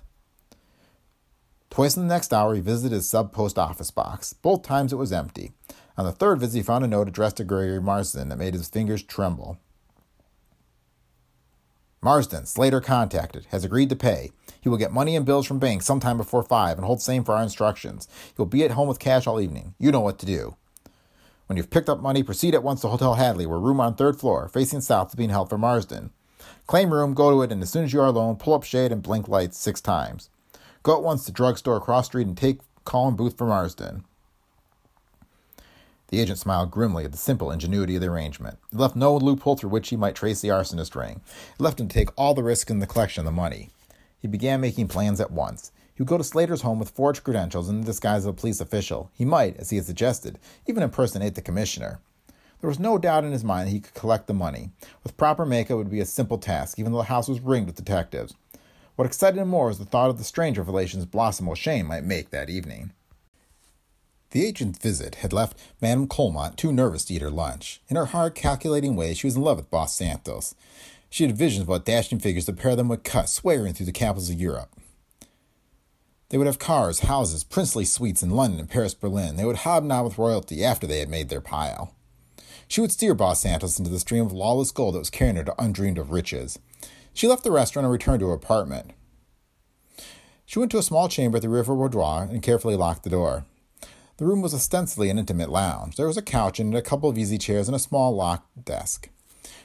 Twice 1.69 1.95
in 1.95 2.07
the 2.07 2.13
next 2.13 2.33
hour, 2.33 2.55
he 2.55 2.61
visited 2.61 2.95
his 2.95 3.07
sub 3.07 3.31
post 3.31 3.59
office 3.59 3.91
box. 3.91 4.33
Both 4.33 4.63
times 4.63 4.91
it 4.91 4.97
was 4.97 5.11
empty. 5.11 5.51
On 5.97 6.05
the 6.05 6.11
third 6.11 6.39
visit, 6.39 6.57
he 6.57 6.63
found 6.63 6.85
a 6.85 6.87
note 6.87 7.07
addressed 7.07 7.37
to 7.37 7.43
Gregory 7.43 7.81
Marsden 7.81 8.29
that 8.29 8.37
made 8.37 8.53
his 8.53 8.69
fingers 8.69 9.03
tremble. 9.03 9.59
Marsden, 12.01 12.45
Slater 12.45 12.79
contacted, 12.79 13.45
has 13.49 13.65
agreed 13.65 13.89
to 13.89 13.95
pay. 13.95 14.31
He 14.61 14.69
will 14.69 14.77
get 14.77 14.93
money 14.93 15.17
and 15.17 15.25
bills 15.25 15.45
from 15.45 15.59
banks 15.59 15.85
sometime 15.85 16.15
before 16.15 16.43
5 16.43 16.77
and 16.77 16.85
hold 16.85 17.01
same 17.01 17.25
for 17.25 17.35
our 17.35 17.43
instructions. 17.43 18.07
He 18.27 18.35
will 18.37 18.45
be 18.45 18.63
at 18.63 18.71
home 18.71 18.87
with 18.87 18.99
cash 18.99 19.27
all 19.27 19.41
evening. 19.41 19.73
You 19.77 19.91
know 19.91 19.99
what 19.99 20.17
to 20.19 20.25
do. 20.25 20.55
When 21.47 21.57
you've 21.57 21.69
picked 21.69 21.89
up 21.89 22.01
money, 22.01 22.23
proceed 22.23 22.55
at 22.55 22.63
once 22.63 22.81
to 22.81 22.87
Hotel 22.87 23.15
Hadley, 23.15 23.45
where 23.45 23.59
room 23.59 23.81
on 23.81 23.95
third 23.95 24.17
floor, 24.17 24.47
facing 24.47 24.79
south, 24.79 25.09
is 25.09 25.15
being 25.15 25.29
held 25.29 25.49
for 25.49 25.57
Marsden. 25.57 26.11
Claim 26.67 26.93
room, 26.93 27.13
go 27.13 27.31
to 27.31 27.41
it, 27.41 27.51
and 27.51 27.61
as 27.61 27.69
soon 27.69 27.83
as 27.83 27.91
you 27.91 27.99
are 27.99 28.05
alone, 28.05 28.37
pull 28.37 28.53
up 28.53 28.63
shade 28.63 28.91
and 28.91 29.03
blink 29.03 29.27
lights 29.27 29.57
six 29.57 29.81
times. 29.81 30.29
Go 30.83 30.95
at 30.95 31.03
once 31.03 31.25
to 31.25 31.31
drugstore 31.33 31.75
across 31.75 32.05
street 32.05 32.27
and 32.27 32.37
take 32.37 32.59
call 32.85 33.09
and 33.09 33.17
booth 33.17 33.37
for 33.37 33.47
Marsden. 33.47 34.05
The 36.09 36.19
agent 36.19 36.39
smiled 36.39 36.71
grimly 36.71 37.05
at 37.05 37.11
the 37.11 37.17
simple 37.17 37.51
ingenuity 37.51 37.95
of 37.95 38.01
the 38.01 38.07
arrangement. 38.07 38.57
It 38.73 38.79
left 38.79 38.95
no 38.95 39.15
loophole 39.15 39.55
through 39.55 39.69
which 39.69 39.89
he 39.89 39.95
might 39.95 40.15
trace 40.15 40.41
the 40.41 40.49
arsonist 40.49 40.95
ring. 40.95 41.21
It 41.57 41.61
left 41.61 41.79
him 41.79 41.87
to 41.87 41.93
take 41.93 42.09
all 42.17 42.33
the 42.33 42.43
risk 42.43 42.69
in 42.69 42.79
the 42.79 42.87
collection 42.87 43.21
of 43.21 43.25
the 43.25 43.31
money. 43.31 43.69
He 44.19 44.27
began 44.27 44.59
making 44.59 44.87
plans 44.87 45.21
at 45.21 45.31
once. 45.31 45.71
He 45.93 46.01
would 46.01 46.09
go 46.09 46.17
to 46.17 46.23
Slater's 46.23 46.61
home 46.61 46.79
with 46.79 46.89
forged 46.89 47.23
credentials 47.23 47.69
in 47.69 47.81
the 47.81 47.85
disguise 47.85 48.25
of 48.25 48.33
a 48.33 48.39
police 48.39 48.59
official. 48.59 49.11
He 49.13 49.23
might, 49.25 49.57
as 49.57 49.69
he 49.69 49.77
had 49.77 49.85
suggested, 49.85 50.39
even 50.65 50.81
impersonate 50.81 51.35
the 51.35 51.41
commissioner. 51.41 51.99
There 52.61 52.69
was 52.69 52.79
no 52.79 52.97
doubt 52.97 53.23
in 53.23 53.31
his 53.31 53.43
mind 53.43 53.67
that 53.67 53.73
he 53.73 53.79
could 53.79 53.93
collect 53.93 54.27
the 54.27 54.33
money. 54.33 54.71
With 55.03 55.15
proper 55.15 55.45
makeup, 55.45 55.71
it 55.71 55.75
would 55.75 55.91
be 55.91 56.01
a 56.01 56.05
simple 56.05 56.37
task, 56.37 56.79
even 56.79 56.91
though 56.91 56.97
the 56.97 57.05
house 57.05 57.29
was 57.29 57.39
ringed 57.39 57.67
with 57.67 57.75
detectives. 57.75 58.33
What 58.95 59.05
excited 59.05 59.39
him 59.39 59.47
more 59.47 59.67
was 59.67 59.77
the 59.77 59.85
thought 59.85 60.09
of 60.09 60.17
the 60.17 60.25
strange 60.25 60.57
revelations 60.57 61.05
Blossom 61.05 61.47
O'Shane 61.47 61.85
might 61.85 62.03
make 62.03 62.31
that 62.31 62.49
evening. 62.49 62.91
The 64.31 64.45
agent's 64.45 64.77
visit 64.77 65.15
had 65.15 65.33
left 65.33 65.57
Madame 65.81 66.07
Colmont 66.07 66.55
too 66.55 66.71
nervous 66.71 67.05
to 67.05 67.15
eat 67.15 67.21
her 67.21 67.31
lunch. 67.31 67.81
In 67.87 67.95
her 67.95 68.05
hard, 68.05 68.35
calculating 68.35 68.95
way, 68.95 69.13
she 69.13 69.25
was 69.25 69.35
in 69.35 69.41
love 69.41 69.57
with 69.57 69.71
Boss 69.71 69.95
Santos. 69.95 70.53
She 71.09 71.25
had 71.25 71.35
visions 71.35 71.63
of 71.63 71.67
what 71.67 71.85
dashing 71.85 72.19
figures 72.19 72.45
the 72.45 72.53
pair 72.53 72.71
of 72.71 72.77
them 72.77 72.89
would 72.89 73.03
cut, 73.03 73.27
swaggering 73.27 73.73
through 73.73 73.87
the 73.87 73.91
capitals 73.91 74.29
of 74.29 74.39
Europe. 74.39 74.69
They 76.29 76.37
would 76.37 76.45
have 76.45 76.59
cars, 76.59 76.99
houses, 76.99 77.43
princely 77.43 77.85
suites 77.85 78.21
in 78.21 78.29
London 78.29 78.59
and 78.59 78.69
Paris, 78.69 78.93
Berlin. 78.93 79.35
They 79.35 79.45
would 79.45 79.57
hobnob 79.57 80.05
with 80.05 80.19
royalty 80.19 80.63
after 80.63 80.85
they 80.85 80.99
had 80.99 81.09
made 81.09 81.29
their 81.29 81.41
pile. 81.41 81.95
She 82.67 82.81
would 82.81 82.91
steer 82.91 83.15
Boss 83.15 83.41
Santos 83.41 83.79
into 83.79 83.89
the 83.89 83.99
stream 83.99 84.23
of 84.23 84.31
lawless 84.31 84.71
gold 84.71 84.93
that 84.93 84.99
was 84.99 85.09
carrying 85.09 85.37
her 85.37 85.43
to 85.43 85.59
undreamed 85.59 85.97
of 85.97 86.11
riches. 86.11 86.59
She 87.15 87.27
left 87.27 87.43
the 87.43 87.49
restaurant 87.49 87.85
and 87.85 87.91
returned 87.91 88.19
to 88.19 88.27
her 88.27 88.35
apartment. 88.35 88.91
She 90.45 90.59
went 90.59 90.69
to 90.71 90.77
a 90.77 90.83
small 90.83 91.09
chamber 91.09 91.37
at 91.37 91.41
the 91.41 91.49
River 91.49 91.75
boudoir 91.75 92.27
and 92.29 92.43
carefully 92.43 92.75
locked 92.75 93.03
the 93.03 93.09
door. 93.09 93.45
The 94.19 94.25
room 94.25 94.41
was 94.41 94.53
ostensibly 94.53 95.09
an 95.09 95.17
intimate 95.17 95.49
lounge. 95.49 95.95
There 95.95 96.05
was 96.05 96.17
a 96.17 96.21
couch 96.21 96.59
and 96.59 96.75
a 96.75 96.81
couple 96.81 97.09
of 97.09 97.17
easy 97.17 97.37
chairs 97.37 97.69
and 97.69 97.75
a 97.75 97.79
small 97.79 98.13
locked 98.13 98.65
desk. 98.65 99.07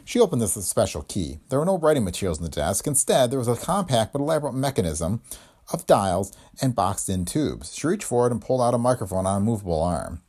She 0.05 0.21
opened 0.21 0.41
this 0.41 0.55
with 0.55 0.65
a 0.65 0.69
special 0.69 1.03
key. 1.03 1.41
There 1.49 1.59
were 1.59 1.65
no 1.65 1.77
writing 1.77 2.05
materials 2.05 2.39
on 2.39 2.45
the 2.45 2.51
desk. 2.51 2.87
Instead, 2.87 3.33
there 3.33 3.39
was 3.41 3.49
a 3.49 3.57
compact 3.57 4.13
but 4.13 4.21
elaborate 4.21 4.55
mechanism 4.55 5.23
of 5.73 5.89
dials 5.89 6.33
and 6.63 6.73
boxed 6.73 7.09
in 7.09 7.25
tubes. 7.25 7.75
She 7.75 7.89
reached 7.89 8.05
forward 8.05 8.31
and 8.31 8.41
pulled 8.41 8.61
out 8.61 8.75
a 8.75 8.79
microphone 8.79 9.27
on 9.27 9.43
a 9.43 9.45
movable 9.45 9.83
arm. 9.83 10.23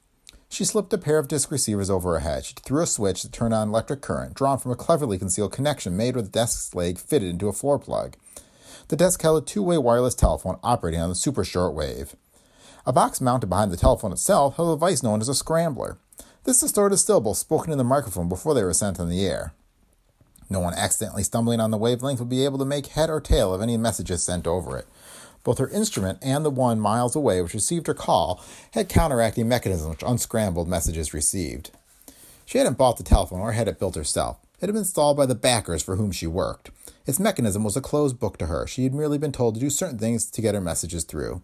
She 0.50 0.66
slipped 0.66 0.92
a 0.92 0.98
pair 0.98 1.20
of 1.20 1.28
disc 1.28 1.52
receivers 1.52 1.92
over 1.92 2.14
her 2.14 2.22
head. 2.22 2.46
She 2.46 2.56
threw 2.56 2.82
a 2.82 2.88
switch 2.88 3.22
that 3.22 3.32
turned 3.32 3.54
on 3.54 3.70
electric 3.70 4.02
current, 4.02 4.34
drawn 4.34 4.58
from 4.58 4.72
a 4.72 4.76
cleverly 4.76 5.20
concealed 5.20 5.52
connection 5.52 5.96
made 5.96 6.16
where 6.16 6.24
the 6.24 6.30
desk's 6.30 6.74
leg 6.74 6.98
fitted 6.98 7.30
into 7.30 7.48
a 7.48 7.54
floor 7.54 7.78
plug. 7.78 8.16
The 8.88 8.96
desk 8.96 9.22
held 9.22 9.44
a 9.44 9.46
two 9.46 9.62
way 9.62 9.78
wireless 9.78 10.16
telephone 10.16 10.58
operating 10.64 11.00
on 11.00 11.10
the 11.10 11.16
super 11.16 11.44
short 11.44 11.76
wave. 11.76 12.16
A 12.88 12.94
box 12.94 13.20
mounted 13.20 13.48
behind 13.48 13.72
the 13.72 13.78
telephone 13.78 14.12
itself 14.12 14.58
held 14.58 14.70
a 14.70 14.76
device 14.76 15.02
known 15.02 15.20
as 15.20 15.28
a 15.28 15.34
scrambler. 15.34 15.98
This 16.44 16.60
distorted 16.60 16.98
syllables 16.98 17.40
spoken 17.40 17.72
in 17.72 17.80
the 17.80 17.84
microphone 17.84 18.30
before 18.30 18.54
they 18.54 18.64
were 18.64 18.74
sent 18.74 19.00
on 19.00 19.10
the 19.10 19.26
air. 19.26 19.54
No 20.52 20.60
one 20.60 20.76
accidentally 20.76 21.24
stumbling 21.24 21.60
on 21.60 21.72
the 21.72 21.78
wavelength 21.78 22.20
would 22.20 22.30
be 22.30 22.46
able 22.46 22.60
to 22.60 22.66
make 22.66 22.88
head 22.88 23.10
or 23.10 23.20
tail 23.20 23.52
of 23.56 23.62
any 23.64 23.76
messages 23.76 24.22
sent 24.22 24.46
over 24.46 24.78
it. 24.78 24.86
Both 25.44 25.58
her 25.58 25.70
instrument 25.70 26.20
and 26.22 26.46
the 26.46 26.52
one 26.52 26.80
miles 26.80 27.16
away 27.16 27.42
which 27.42 27.56
received 27.56 27.88
her 27.88 27.96
call 27.96 28.40
had 28.72 28.88
counteracting 28.88 29.48
mechanisms 29.48 29.90
which 29.90 30.04
unscrambled 30.04 30.68
messages 30.68 31.12
received. 31.12 31.72
She 32.46 32.60
hadn't 32.60 32.78
bought 32.78 32.98
the 32.98 33.04
telephone 33.04 33.40
or 33.40 33.54
had 33.54 33.68
it 33.68 33.80
built 33.80 33.96
herself. 33.96 34.38
It 34.60 34.68
had 34.68 34.74
been 34.74 34.78
installed 34.78 35.18
by 35.18 35.26
the 35.26 35.34
backers 35.34 35.82
for 35.82 35.96
whom 35.96 36.12
she 36.12 36.28
worked. 36.28 36.70
Its 37.08 37.20
mechanism 37.20 37.64
was 37.64 37.76
a 37.76 37.82
closed 37.82 38.20
book 38.20 38.38
to 38.38 38.46
her. 38.46 38.68
She 38.68 38.84
had 38.84 38.94
merely 38.94 39.18
been 39.18 39.32
told 39.32 39.56
to 39.56 39.60
do 39.60 39.72
certain 39.72 39.98
things 39.98 40.30
to 40.30 40.42
get 40.42 40.54
her 40.54 40.62
messages 40.62 41.04
through. 41.04 41.42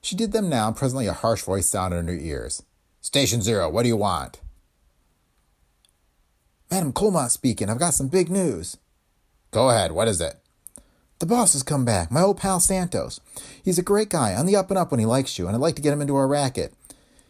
She 0.00 0.16
did 0.16 0.32
them 0.32 0.48
now, 0.48 0.68
and 0.68 0.76
presently 0.76 1.06
a 1.06 1.12
harsh 1.12 1.42
voice 1.42 1.66
sounded 1.66 1.98
in 1.98 2.08
her 2.08 2.14
ears. 2.14 2.62
Station 3.00 3.42
Zero, 3.42 3.68
what 3.68 3.82
do 3.82 3.88
you 3.88 3.96
want? 3.96 4.40
Madam 6.70 6.92
Colmont 6.92 7.30
speaking. 7.30 7.70
I've 7.70 7.78
got 7.78 7.94
some 7.94 8.08
big 8.08 8.30
news. 8.30 8.76
Go 9.50 9.70
ahead. 9.70 9.92
What 9.92 10.08
is 10.08 10.20
it? 10.20 10.36
The 11.18 11.26
boss 11.26 11.52
has 11.54 11.62
come 11.64 11.84
back, 11.84 12.12
my 12.12 12.20
old 12.20 12.38
pal 12.38 12.60
Santos. 12.60 13.20
He's 13.64 13.78
a 13.78 13.82
great 13.82 14.08
guy, 14.08 14.34
on 14.34 14.46
the 14.46 14.54
up 14.54 14.70
and 14.70 14.78
up 14.78 14.90
when 14.92 15.00
he 15.00 15.06
likes 15.06 15.38
you, 15.38 15.46
and 15.46 15.56
I'd 15.56 15.60
like 15.60 15.74
to 15.76 15.82
get 15.82 15.92
him 15.92 16.00
into 16.00 16.14
our 16.14 16.28
racket. 16.28 16.72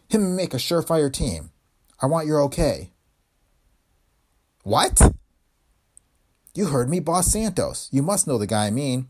Him 0.09 0.23
and 0.23 0.35
make 0.35 0.53
a 0.53 0.57
surefire 0.57 1.11
team. 1.11 1.49
I 1.99 2.05
want 2.05 2.27
your 2.27 2.41
okay. 2.43 2.91
What? 4.63 5.01
You 6.53 6.67
heard 6.67 6.89
me, 6.89 6.99
Boss 6.99 7.31
Santos. 7.31 7.89
You 7.91 8.03
must 8.03 8.27
know 8.27 8.37
the 8.37 8.45
guy 8.45 8.67
I 8.67 8.71
mean. 8.71 9.07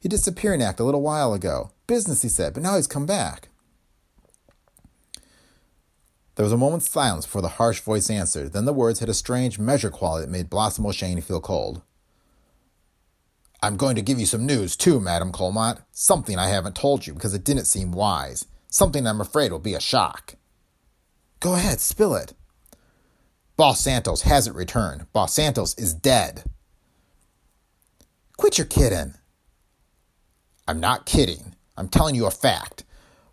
He 0.00 0.08
disappeared 0.08 0.62
act 0.62 0.80
a 0.80 0.84
little 0.84 1.02
while 1.02 1.34
ago. 1.34 1.72
Business, 1.86 2.22
he 2.22 2.28
said, 2.28 2.54
but 2.54 2.62
now 2.62 2.76
he's 2.76 2.86
come 2.86 3.06
back. 3.06 3.48
There 6.36 6.44
was 6.44 6.52
a 6.52 6.56
moment's 6.56 6.90
silence 6.90 7.26
before 7.26 7.42
the 7.42 7.48
harsh 7.48 7.80
voice 7.80 8.10
answered. 8.10 8.52
Then 8.52 8.64
the 8.64 8.72
words 8.72 8.98
had 9.00 9.08
a 9.08 9.14
strange 9.14 9.58
measure 9.58 9.90
quality 9.90 10.26
that 10.26 10.32
made 10.32 10.50
Blossom 10.50 10.86
O'Shane 10.86 11.20
feel 11.20 11.40
cold. 11.40 11.82
I'm 13.62 13.76
going 13.76 13.94
to 13.96 14.02
give 14.02 14.18
you 14.18 14.26
some 14.26 14.44
news, 14.44 14.76
too, 14.76 15.00
Madam 15.00 15.30
Colmont. 15.30 15.82
Something 15.92 16.38
I 16.38 16.48
haven't 16.48 16.74
told 16.74 17.06
you 17.06 17.14
because 17.14 17.34
it 17.34 17.44
didn't 17.44 17.66
seem 17.66 17.92
wise. 17.92 18.46
Something 18.68 19.06
I'm 19.06 19.20
afraid 19.20 19.52
will 19.52 19.60
be 19.60 19.74
a 19.74 19.80
shock. 19.80 20.34
Go 21.40 21.54
ahead, 21.54 21.80
spill 21.80 22.14
it. 22.14 22.34
Boss 23.56 23.80
Santos 23.80 24.22
hasn't 24.22 24.56
returned. 24.56 25.10
Boss 25.12 25.34
Santos 25.34 25.74
is 25.78 25.94
dead. 25.94 26.44
Quit 28.36 28.58
your 28.58 28.66
kidding. 28.66 29.14
I'm 30.66 30.80
not 30.80 31.06
kidding. 31.06 31.54
I'm 31.76 31.88
telling 31.88 32.14
you 32.14 32.26
a 32.26 32.30
fact. 32.30 32.84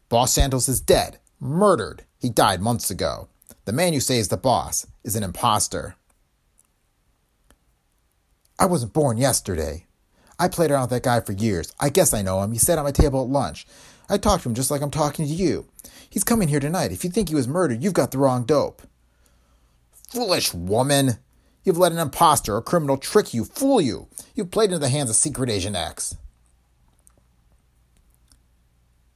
Boss 0.09 0.33
Santos 0.33 0.67
is 0.67 0.81
dead, 0.81 1.19
murdered. 1.39 2.05
He 2.19 2.29
died 2.29 2.61
months 2.61 2.89
ago. 2.89 3.29
The 3.65 3.71
man 3.71 3.93
you 3.93 3.99
say 3.99 4.17
is 4.17 4.27
the 4.27 4.37
boss 4.37 4.87
is 5.03 5.15
an 5.15 5.23
impostor. 5.23 5.95
I 8.57 8.65
wasn't 8.65 8.93
born 8.93 9.17
yesterday. 9.17 9.85
I 10.37 10.47
played 10.47 10.71
around 10.71 10.81
with 10.81 10.89
that 10.91 11.03
guy 11.03 11.19
for 11.19 11.33
years. 11.33 11.73
I 11.79 11.89
guess 11.89 12.13
I 12.13 12.21
know 12.21 12.41
him. 12.41 12.51
He 12.51 12.57
sat 12.57 12.77
at 12.77 12.83
my 12.83 12.91
table 12.91 13.21
at 13.21 13.29
lunch. 13.29 13.67
I 14.09 14.17
talked 14.17 14.43
to 14.43 14.49
him 14.49 14.55
just 14.55 14.71
like 14.71 14.81
I'm 14.81 14.91
talking 14.91 15.25
to 15.25 15.31
you. 15.31 15.67
He's 16.09 16.23
coming 16.23 16.47
here 16.47 16.59
tonight. 16.59 16.91
If 16.91 17.03
you 17.03 17.09
think 17.09 17.29
he 17.29 17.35
was 17.35 17.47
murdered, 17.47 17.83
you've 17.83 17.93
got 17.93 18.11
the 18.11 18.17
wrong 18.17 18.43
dope. 18.43 18.81
Foolish 20.09 20.53
woman! 20.53 21.19
You've 21.63 21.77
let 21.77 21.91
an 21.91 21.99
impostor 21.99 22.55
or 22.55 22.61
criminal 22.61 22.97
trick 22.97 23.33
you, 23.33 23.45
fool 23.45 23.79
you. 23.79 24.07
You've 24.35 24.51
played 24.51 24.71
into 24.71 24.79
the 24.79 24.89
hands 24.89 25.09
of 25.09 25.15
Secret 25.15 25.49
Agent 25.49 25.75
X. 25.75 26.17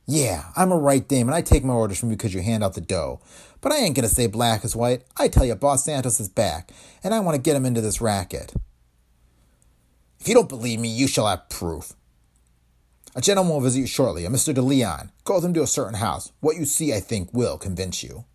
Yeah, 0.07 0.45
I'm 0.55 0.71
a 0.71 0.77
right 0.77 1.07
dame 1.07 1.27
and 1.27 1.35
I 1.35 1.41
take 1.41 1.63
my 1.63 1.73
orders 1.73 1.99
from 1.99 2.11
you 2.11 2.15
because 2.15 2.33
you 2.33 2.41
hand 2.41 2.63
out 2.63 2.75
the 2.75 2.81
dough. 2.81 3.19
But 3.61 3.71
I 3.71 3.77
ain't 3.77 3.95
gonna 3.95 4.07
say 4.07 4.27
black 4.27 4.63
is 4.63 4.75
white. 4.75 5.03
I 5.17 5.27
tell 5.27 5.45
you, 5.45 5.55
Boss 5.55 5.85
Santos 5.85 6.19
is 6.19 6.29
back, 6.29 6.71
and 7.03 7.13
I 7.13 7.19
want 7.19 7.35
to 7.35 7.41
get 7.41 7.55
him 7.55 7.65
into 7.65 7.81
this 7.81 8.01
racket. 8.01 8.53
If 10.19 10.27
you 10.27 10.35
don't 10.35 10.49
believe 10.49 10.79
me, 10.79 10.89
you 10.89 11.07
shall 11.07 11.27
have 11.27 11.49
proof. 11.49 11.93
A 13.15 13.21
gentleman 13.21 13.53
will 13.53 13.61
visit 13.61 13.79
you 13.79 13.87
shortly, 13.87 14.25
a 14.25 14.29
Mr. 14.29 14.53
De 14.53 14.61
Leon. 14.61 15.11
Go 15.23 15.35
with 15.35 15.45
him 15.45 15.53
to 15.53 15.63
a 15.63 15.67
certain 15.67 15.95
house. 15.95 16.31
What 16.41 16.57
you 16.57 16.65
see, 16.65 16.93
I 16.93 16.99
think, 16.99 17.33
will 17.33 17.57
convince 17.57 18.03
you. 18.03 18.25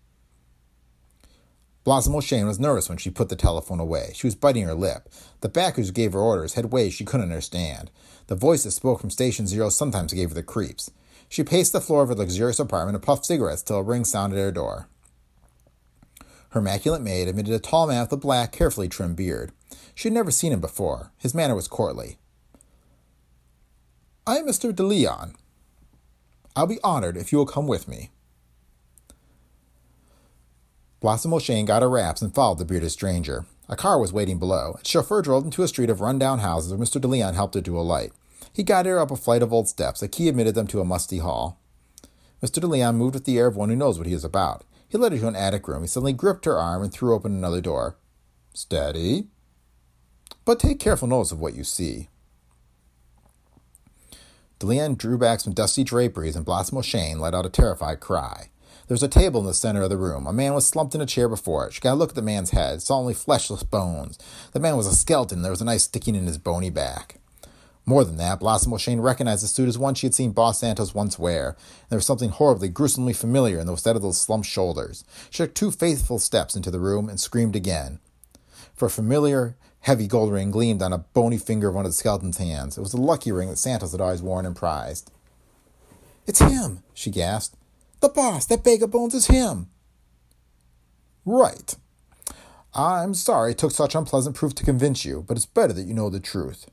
Blossom 1.85 2.15
O'Shane 2.15 2.47
was 2.47 2.61
nervous 2.61 2.89
when 2.89 2.99
she 2.99 3.11
put 3.11 3.29
the 3.29 3.37
telephone 3.37 3.81
away. 3.81 4.13
She 4.15 4.27
was 4.27 4.35
biting 4.35 4.65
her 4.65 4.75
lip. 4.75 5.09
The 5.41 5.49
backers 5.49 5.89
who 5.89 5.93
gave 5.93 6.13
her 6.13 6.21
orders 6.21 6.55
had 6.55 6.73
ways 6.73 6.95
she 6.95 7.05
couldn't 7.05 7.31
understand. 7.31 7.91
The 8.27 8.35
voice 8.35 8.65
that 8.65 8.71
spoke 8.73 9.01
from 9.01 9.11
Station 9.11 9.47
Zero 9.47 9.69
sometimes 9.69 10.13
gave 10.13 10.31
her 10.31 10.35
the 10.35 10.43
creeps. 10.43 10.91
She 11.31 11.45
paced 11.45 11.73
the 11.73 11.81
floor 11.81 12.03
of 12.03 12.09
her 12.09 12.15
luxurious 12.17 12.59
apartment 12.59 12.97
and 12.97 13.05
puffed 13.05 13.25
cigarettes 13.25 13.63
till 13.63 13.77
a 13.77 13.83
ring 13.85 14.05
sounded 14.05 14.37
at 14.37 14.43
her 14.43 14.51
door. 14.51 14.89
Her 16.51 16.59
immaculate 16.59 17.03
maid 17.03 17.29
admitted 17.29 17.55
a 17.55 17.61
tall 17.61 17.87
man 17.87 18.01
with 18.01 18.13
a 18.13 18.17
black, 18.17 18.51
carefully 18.51 18.89
trimmed 18.89 19.15
beard. 19.15 19.53
She 19.95 20.09
had 20.09 20.13
never 20.13 20.33
seen 20.33 20.53
him 20.53 20.61
before. 20.61 21.13
His 21.19 21.33
manner 21.33 21.55
was 21.55 21.69
courtly. 21.69 22.19
I 24.27 24.39
am 24.39 24.47
Mr. 24.47 24.75
De 24.75 24.83
Leon. 24.83 25.37
I'll 26.57 26.67
be 26.67 26.81
honored 26.83 27.17
if 27.17 27.31
you 27.31 27.39
will 27.39 27.47
come 27.47 27.69
with 27.69 27.87
me. 27.87 28.11
Blossom 30.99 31.33
O'Shane 31.33 31.65
got 31.65 31.83
her 31.83 31.89
wraps 31.89 32.21
and 32.21 32.35
followed 32.35 32.59
the 32.59 32.65
bearded 32.65 32.91
stranger. 32.91 33.47
A 33.69 33.77
car 33.77 34.01
was 34.01 34.13
waiting 34.13 34.41
below. 34.41 34.75
Its 34.81 34.91
chauffeur 34.91 35.23
drove 35.23 35.45
into 35.45 35.63
a 35.63 35.69
street 35.69 35.91
of 35.91 36.01
run-down 36.01 36.41
houses 36.41 36.73
where 36.73 36.85
Mr. 36.85 37.01
De 37.01 37.07
Leon 37.07 37.35
helped 37.35 37.55
her 37.55 37.61
to 37.61 37.79
alight. 37.79 38.13
He 38.53 38.63
guided 38.63 38.91
her 38.91 38.99
up 38.99 39.11
a 39.11 39.17
flight 39.17 39.43
of 39.43 39.53
old 39.53 39.69
steps. 39.69 40.03
A 40.03 40.09
key 40.09 40.29
admitted 40.29 40.55
them 40.55 40.67
to 40.69 40.81
a 40.81 40.85
musty 40.85 41.19
hall. 41.19 41.59
Mr. 42.43 42.61
De 42.61 42.67
Leon 42.67 42.97
moved 42.97 43.15
with 43.15 43.25
the 43.25 43.39
air 43.39 43.47
of 43.47 43.57
one 43.57 43.69
who 43.69 43.77
knows 43.77 43.99
what 43.99 44.07
he 44.07 44.15
is 44.15 44.25
about. 44.25 44.65
He 44.89 44.99
led 44.99 45.13
her 45.13 45.19
to 45.19 45.29
an 45.29 45.37
attic 45.37 45.69
room. 45.69 45.83
He 45.83 45.89
suddenly 45.89 46.13
gripped 46.13 46.47
her 46.47 46.59
arm 46.59 46.83
and 46.83 46.93
threw 46.93 47.15
open 47.15 47.33
another 47.33 47.61
door. 47.61 47.97
Steady. 48.53 49.29
but 50.45 50.59
take 50.59 50.81
careful 50.81 51.07
notice 51.07 51.31
of 51.31 51.41
what 51.41 51.55
you 51.55 51.63
see. 51.63 52.09
DeLeon 54.59 54.99
drew 54.99 55.17
back 55.17 55.41
some 55.41 55.53
dusty 55.53 55.85
draperies, 55.85 56.35
and 56.35 56.45
Blossom 56.45 56.79
O'Shane 56.79 57.21
let 57.21 57.35
out 57.35 57.47
a 57.47 57.51
terrified 57.51 58.01
cry. 58.01 58.51
There 58.89 58.95
was 58.95 59.03
a 59.05 59.09
table 59.09 59.41
in 59.41 59.47
the 59.47 59.55
center 59.55 59.83
of 59.83 59.91
the 59.91 59.97
room. 59.97 60.27
A 60.27 60.33
man 60.33 60.53
was 60.53 60.67
slumped 60.67 60.97
in 60.97 61.01
a 61.01 61.07
chair 61.07 61.29
before 61.29 61.67
it. 61.67 61.73
She 61.73 61.81
got 61.81 61.93
a 61.93 61.95
look 61.95 62.11
at 62.11 62.15
the 62.17 62.23
man's 62.23 62.51
head, 62.51 62.83
saw 62.83 62.99
only 62.99 63.15
fleshless 63.15 63.63
bones. 63.63 64.19
The 64.53 64.59
man 64.59 64.77
was 64.77 64.89
a 64.89 64.95
skeleton. 64.95 65.43
There 65.43 65.53
was 65.53 65.61
a 65.61 65.65
knife 65.65 65.83
sticking 65.83 66.17
in 66.17 66.27
his 66.27 66.39
bony 66.39 66.71
back. 66.71 67.20
More 67.87 68.05
than 68.05 68.19
that, 68.19 68.41
Blossom 68.41 68.73
O'Shane 68.73 69.01
recognized 69.01 69.43
the 69.43 69.49
suit 69.49 69.69
as 69.69 69.79
one 69.79 69.95
she 69.95 70.07
had 70.07 70.15
seen 70.15 70.33
Boss 70.33 70.61
Santos 70.61 70.95
once 70.95 71.19
wear. 71.19 71.57
There 71.89 71.97
was 71.97 72.07
something 72.07 72.31
horribly, 72.31 72.69
gruesomely 72.69 73.13
familiar 73.13 73.59
in 73.59 73.67
the 73.67 73.77
set 73.77 73.97
of 73.97 74.03
those 74.03 74.21
slumped 74.21 74.47
shoulders. 74.47 75.05
She 75.31 75.39
took 75.43 75.55
two 75.55 75.71
faithful 75.71 76.19
steps 76.19 76.55
into 76.55 76.71
the 76.71 76.79
room 76.79 77.09
and 77.09 77.19
screamed 77.19 77.57
again. 77.57 77.99
For 78.75 78.87
a 78.87 78.91
familiar, 78.91 79.57
heavy 79.81 80.07
gold 80.07 80.33
ring 80.33 80.51
gleamed 80.51 80.83
on 80.83 80.93
a 80.93 80.99
bony 80.99 81.39
finger 81.39 81.69
of 81.69 81.75
one 81.75 81.85
of 81.85 81.91
the 81.91 81.97
skeleton's 81.97 82.39
hands. 82.39 82.79
It 82.79 82.81
was 82.81 82.93
the 82.93 83.01
lucky 83.01 83.33
ring 83.33 83.49
that 83.49 83.57
Santos 83.57 83.93
had 83.93 84.01
always 84.01 84.23
worn 84.23 84.47
and 84.47 84.55
prized. 84.55 85.11
It's 86.27 86.39
him, 86.39 86.83
she 86.95 87.11
gasped. 87.11 87.57
The 88.01 88.09
boss, 88.09 88.47
that 88.47 88.63
bag 88.63 88.83
of 88.83 88.91
bones 88.91 89.15
is 89.15 89.27
him. 89.27 89.69
Right. 91.25 91.75
I'm 92.73 93.15
sorry 93.15 93.53
it 93.53 93.59
took 93.59 93.73
such 93.73 93.95
unpleasant 93.95 94.37
proof 94.37 94.55
to 94.57 94.65
convince 94.65 95.05
you, 95.05 95.25
but 95.27 95.37
it's 95.37 95.47
better 95.47 95.73
that 95.73 95.87
you 95.87 95.95
know 95.95 96.09
the 96.09 96.21
truth. 96.21 96.71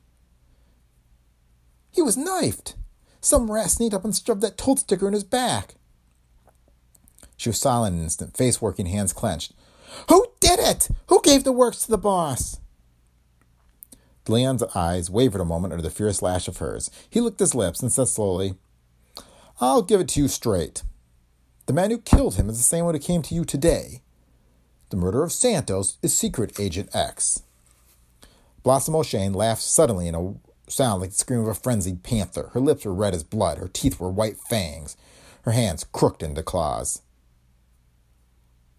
He 1.98 2.02
was 2.02 2.16
knifed. 2.16 2.76
Some 3.20 3.50
rat 3.50 3.72
sneaked 3.72 3.92
up 3.92 4.04
and 4.04 4.14
shoved 4.14 4.40
that 4.42 4.56
toad 4.56 4.78
sticker 4.78 5.08
in 5.08 5.14
his 5.14 5.24
back. 5.24 5.74
She 7.36 7.48
was 7.48 7.58
silent 7.58 7.96
an 7.96 8.04
instant, 8.04 8.36
face 8.36 8.62
working, 8.62 8.86
hands 8.86 9.12
clenched. 9.12 9.52
Who 10.08 10.28
did 10.38 10.60
it? 10.60 10.90
Who 11.08 11.20
gave 11.22 11.42
the 11.42 11.50
works 11.50 11.82
to 11.82 11.90
the 11.90 11.98
boss? 11.98 12.60
Leon's 14.28 14.62
eyes 14.76 15.10
wavered 15.10 15.40
a 15.40 15.44
moment 15.44 15.72
under 15.72 15.82
the 15.82 15.90
fierce 15.90 16.22
lash 16.22 16.46
of 16.46 16.58
hers. 16.58 16.88
He 17.10 17.20
licked 17.20 17.40
his 17.40 17.56
lips 17.56 17.82
and 17.82 17.92
said 17.92 18.06
slowly, 18.06 18.54
I'll 19.60 19.82
give 19.82 20.00
it 20.00 20.06
to 20.10 20.20
you 20.20 20.28
straight. 20.28 20.84
The 21.66 21.72
man 21.72 21.90
who 21.90 21.98
killed 21.98 22.36
him 22.36 22.48
is 22.48 22.58
the 22.58 22.62
same 22.62 22.84
one 22.84 22.94
who 22.94 23.00
came 23.00 23.22
to 23.22 23.34
you 23.34 23.44
today. 23.44 24.02
The 24.90 24.96
murder 24.96 25.24
of 25.24 25.32
Santos 25.32 25.98
is 26.00 26.16
Secret 26.16 26.60
Agent 26.60 26.94
X. 26.94 27.42
Blossom 28.62 28.94
O'Shane 28.94 29.32
laughed 29.32 29.62
suddenly 29.62 30.06
in 30.06 30.14
a 30.14 30.34
sound 30.70 31.00
like 31.00 31.10
the 31.10 31.16
scream 31.16 31.40
of 31.40 31.48
a 31.48 31.54
frenzied 31.54 32.02
panther. 32.02 32.50
Her 32.52 32.60
lips 32.60 32.84
were 32.84 32.94
red 32.94 33.14
as 33.14 33.24
blood, 33.24 33.58
her 33.58 33.68
teeth 33.68 33.98
were 33.98 34.10
white 34.10 34.38
fangs, 34.38 34.96
her 35.42 35.52
hands 35.52 35.84
crooked 35.84 36.22
into 36.22 36.42
claws. 36.42 37.02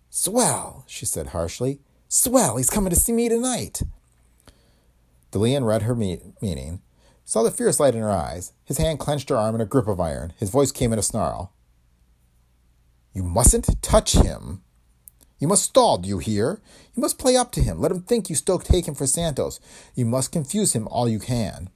Swell, 0.09 0.83
she 0.87 1.05
said 1.05 1.27
harshly. 1.27 1.79
Swell, 2.07 2.57
he's 2.57 2.69
coming 2.69 2.89
to 2.89 2.95
see 2.95 3.13
me 3.13 3.29
tonight. 3.29 3.83
DeLeon 5.31 5.65
read 5.65 5.83
her 5.83 5.95
me- 5.95 6.33
meaning, 6.41 6.81
saw 7.23 7.43
the 7.43 7.51
fierce 7.51 7.79
light 7.79 7.93
in 7.93 8.01
her 8.01 8.09
eyes. 8.09 8.53
His 8.65 8.79
hand 8.79 8.99
clenched 8.99 9.29
her 9.29 9.37
arm 9.37 9.53
in 9.53 9.61
a 9.61 9.65
grip 9.65 9.87
of 9.87 9.99
iron. 9.99 10.33
His 10.37 10.49
voice 10.49 10.71
came 10.71 10.91
in 10.91 10.97
a 10.97 11.03
snarl. 11.03 11.53
You 13.13 13.21
mustn't 13.21 13.81
touch 13.83 14.13
him. 14.13 14.63
You 15.39 15.47
must 15.47 15.63
stall, 15.63 15.99
do 15.99 16.09
you 16.09 16.17
hear? 16.17 16.59
You 16.95 17.01
must 17.01 17.19
play 17.19 17.35
up 17.35 17.51
to 17.53 17.61
him. 17.61 17.79
Let 17.79 17.91
him 17.91 18.01
think 18.01 18.29
you 18.29 18.35
still 18.35 18.59
take 18.59 18.87
him 18.87 18.95
for 18.95 19.07
Santos. 19.07 19.59
You 19.95 20.05
must 20.05 20.31
confuse 20.31 20.73
him 20.73 20.87
all 20.87 21.07
you 21.07 21.19
can. 21.19 21.69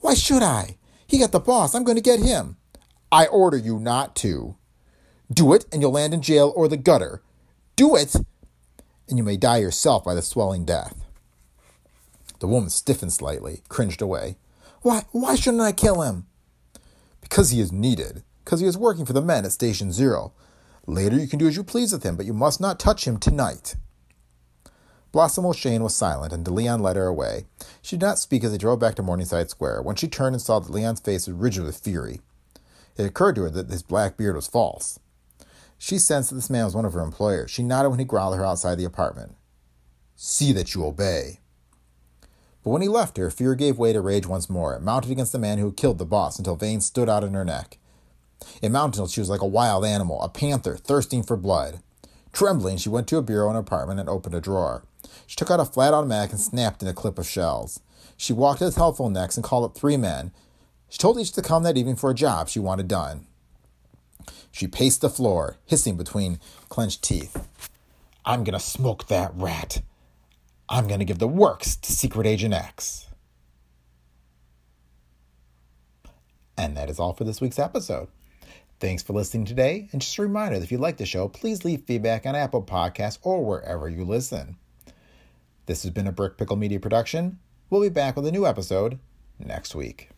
Why 0.00 0.14
should 0.14 0.42
I? 0.42 0.76
He 1.06 1.18
got 1.18 1.32
the 1.32 1.40
boss. 1.40 1.74
I'm 1.74 1.84
going 1.84 1.96
to 1.96 2.02
get 2.02 2.20
him. 2.20 2.56
I 3.10 3.26
order 3.26 3.56
you 3.56 3.78
not 3.78 4.14
to. 4.16 4.56
Do 5.32 5.52
it, 5.52 5.66
and 5.72 5.82
you'll 5.82 5.92
land 5.92 6.14
in 6.14 6.22
jail 6.22 6.52
or 6.54 6.68
the 6.68 6.76
gutter. 6.76 7.22
Do 7.76 7.96
it, 7.96 8.14
and 9.08 9.18
you 9.18 9.24
may 9.24 9.36
die 9.36 9.58
yourself 9.58 10.04
by 10.04 10.14
the 10.14 10.22
swelling 10.22 10.64
death. 10.64 11.04
The 12.40 12.46
woman 12.46 12.70
stiffened 12.70 13.12
slightly, 13.12 13.62
cringed 13.68 14.00
away. 14.00 14.36
Why, 14.82 15.04
why 15.10 15.34
shouldn't 15.34 15.62
I 15.62 15.72
kill 15.72 16.02
him? 16.02 16.26
Because 17.20 17.50
he 17.50 17.60
is 17.60 17.72
needed, 17.72 18.22
because 18.44 18.60
he 18.60 18.66
is 18.66 18.78
working 18.78 19.04
for 19.04 19.12
the 19.12 19.22
men 19.22 19.44
at 19.44 19.52
Station 19.52 19.92
Zero. 19.92 20.32
Later 20.86 21.16
you 21.18 21.26
can 21.26 21.38
do 21.38 21.48
as 21.48 21.56
you 21.56 21.64
please 21.64 21.92
with 21.92 22.04
him, 22.04 22.16
but 22.16 22.26
you 22.26 22.32
must 22.32 22.60
not 22.60 22.78
touch 22.78 23.06
him 23.06 23.18
tonight. 23.18 23.76
Blossom 25.10 25.46
O'Shane 25.46 25.82
was 25.82 25.94
silent, 25.94 26.32
and 26.32 26.44
DeLeon 26.44 26.80
led 26.80 26.96
her 26.96 27.06
away. 27.06 27.46
She 27.80 27.96
did 27.96 28.04
not 28.04 28.18
speak 28.18 28.44
as 28.44 28.52
they 28.52 28.58
drove 28.58 28.78
back 28.78 28.94
to 28.96 29.02
Morningside 29.02 29.48
Square. 29.48 29.82
When 29.82 29.96
she 29.96 30.06
turned 30.06 30.34
and 30.34 30.42
saw 30.42 30.58
that 30.58 30.70
Leon's 30.70 31.00
face 31.00 31.26
was 31.26 31.36
rigid 31.36 31.64
with 31.64 31.78
fury, 31.78 32.20
it 32.96 33.06
occurred 33.06 33.36
to 33.36 33.42
her 33.42 33.50
that 33.50 33.70
his 33.70 33.82
black 33.82 34.16
beard 34.16 34.36
was 34.36 34.48
false. 34.48 35.00
She 35.78 35.98
sensed 35.98 36.30
that 36.30 36.36
this 36.36 36.50
man 36.50 36.64
was 36.64 36.74
one 36.74 36.84
of 36.84 36.92
her 36.92 37.00
employers. 37.00 37.50
She 37.50 37.62
nodded 37.62 37.90
when 37.90 38.00
he 38.00 38.04
growled 38.04 38.34
at 38.34 38.38
her 38.38 38.44
outside 38.44 38.74
the 38.74 38.84
apartment. 38.84 39.36
See 40.16 40.52
that 40.52 40.74
you 40.74 40.84
obey. 40.84 41.38
But 42.64 42.70
when 42.70 42.82
he 42.82 42.88
left 42.88 43.16
her, 43.16 43.30
fear 43.30 43.54
gave 43.54 43.78
way 43.78 43.92
to 43.92 44.00
rage 44.00 44.26
once 44.26 44.50
more. 44.50 44.74
It 44.74 44.82
mounted 44.82 45.12
against 45.12 45.32
the 45.32 45.38
man 45.38 45.58
who 45.58 45.66
had 45.66 45.76
killed 45.76 45.98
the 45.98 46.04
boss 46.04 46.38
until 46.38 46.56
veins 46.56 46.84
stood 46.84 47.08
out 47.08 47.22
in 47.22 47.34
her 47.34 47.44
neck. 47.44 47.78
It 48.60 48.70
mounted 48.70 48.98
until 48.98 49.08
she 49.08 49.20
was 49.20 49.30
like 49.30 49.40
a 49.40 49.46
wild 49.46 49.84
animal, 49.84 50.20
a 50.20 50.28
panther 50.28 50.76
thirsting 50.76 51.22
for 51.22 51.36
blood. 51.36 51.80
Trembling, 52.32 52.76
she 52.76 52.88
went 52.88 53.06
to 53.08 53.16
a 53.16 53.22
bureau 53.22 53.48
in 53.48 53.54
her 53.54 53.60
apartment 53.60 54.00
and 54.00 54.08
opened 54.08 54.34
a 54.34 54.40
drawer. 54.40 54.82
She 55.26 55.36
took 55.36 55.50
out 55.50 55.60
a 55.60 55.64
flat 55.64 55.94
automatic 55.94 56.32
and 56.32 56.40
snapped 56.40 56.82
in 56.82 56.88
a 56.88 56.94
clip 56.94 57.18
of 57.18 57.28
shells. 57.28 57.80
She 58.16 58.32
walked 58.32 58.58
to 58.58 58.64
the 58.64 58.72
telephone 58.72 59.12
next 59.12 59.36
and 59.36 59.44
called 59.44 59.64
up 59.64 59.76
three 59.76 59.96
men. 59.96 60.32
She 60.88 60.98
told 60.98 61.18
each 61.18 61.32
to 61.32 61.42
come 61.42 61.62
that 61.62 61.76
evening 61.76 61.96
for 61.96 62.10
a 62.10 62.14
job 62.14 62.48
she 62.48 62.58
wanted 62.58 62.88
done. 62.88 63.26
She 64.50 64.66
paced 64.66 65.00
the 65.00 65.10
floor, 65.10 65.58
hissing 65.66 65.96
between 65.96 66.40
clenched 66.68 67.02
teeth. 67.02 67.46
I'm 68.24 68.44
to 68.44 68.60
smoke 68.60 69.06
that 69.06 69.32
rat. 69.34 69.82
I'm 70.68 70.88
to 71.00 71.04
give 71.04 71.18
the 71.18 71.28
works 71.28 71.76
to 71.76 71.92
Secret 71.92 72.26
Agent 72.26 72.54
X. 72.54 73.06
And 76.56 76.76
that 76.76 76.90
is 76.90 76.98
all 76.98 77.12
for 77.12 77.24
this 77.24 77.40
week's 77.40 77.58
episode. 77.58 78.08
Thanks 78.80 79.02
for 79.02 79.12
listening 79.12 79.44
today. 79.44 79.88
And 79.92 80.00
just 80.00 80.18
a 80.18 80.22
reminder 80.22 80.58
that 80.58 80.64
if 80.64 80.72
you 80.72 80.78
like 80.78 80.96
the 80.96 81.06
show, 81.06 81.28
please 81.28 81.64
leave 81.64 81.82
feedback 81.82 82.26
on 82.26 82.34
Apple 82.34 82.62
Podcasts 82.62 83.18
or 83.22 83.44
wherever 83.44 83.88
you 83.88 84.04
listen. 84.04 84.56
This 85.68 85.82
has 85.82 85.92
been 85.92 86.06
a 86.06 86.12
Brick 86.12 86.38
Pickle 86.38 86.56
Media 86.56 86.80
production. 86.80 87.40
We'll 87.68 87.82
be 87.82 87.90
back 87.90 88.16
with 88.16 88.26
a 88.26 88.32
new 88.32 88.46
episode 88.46 88.98
next 89.38 89.74
week. 89.74 90.08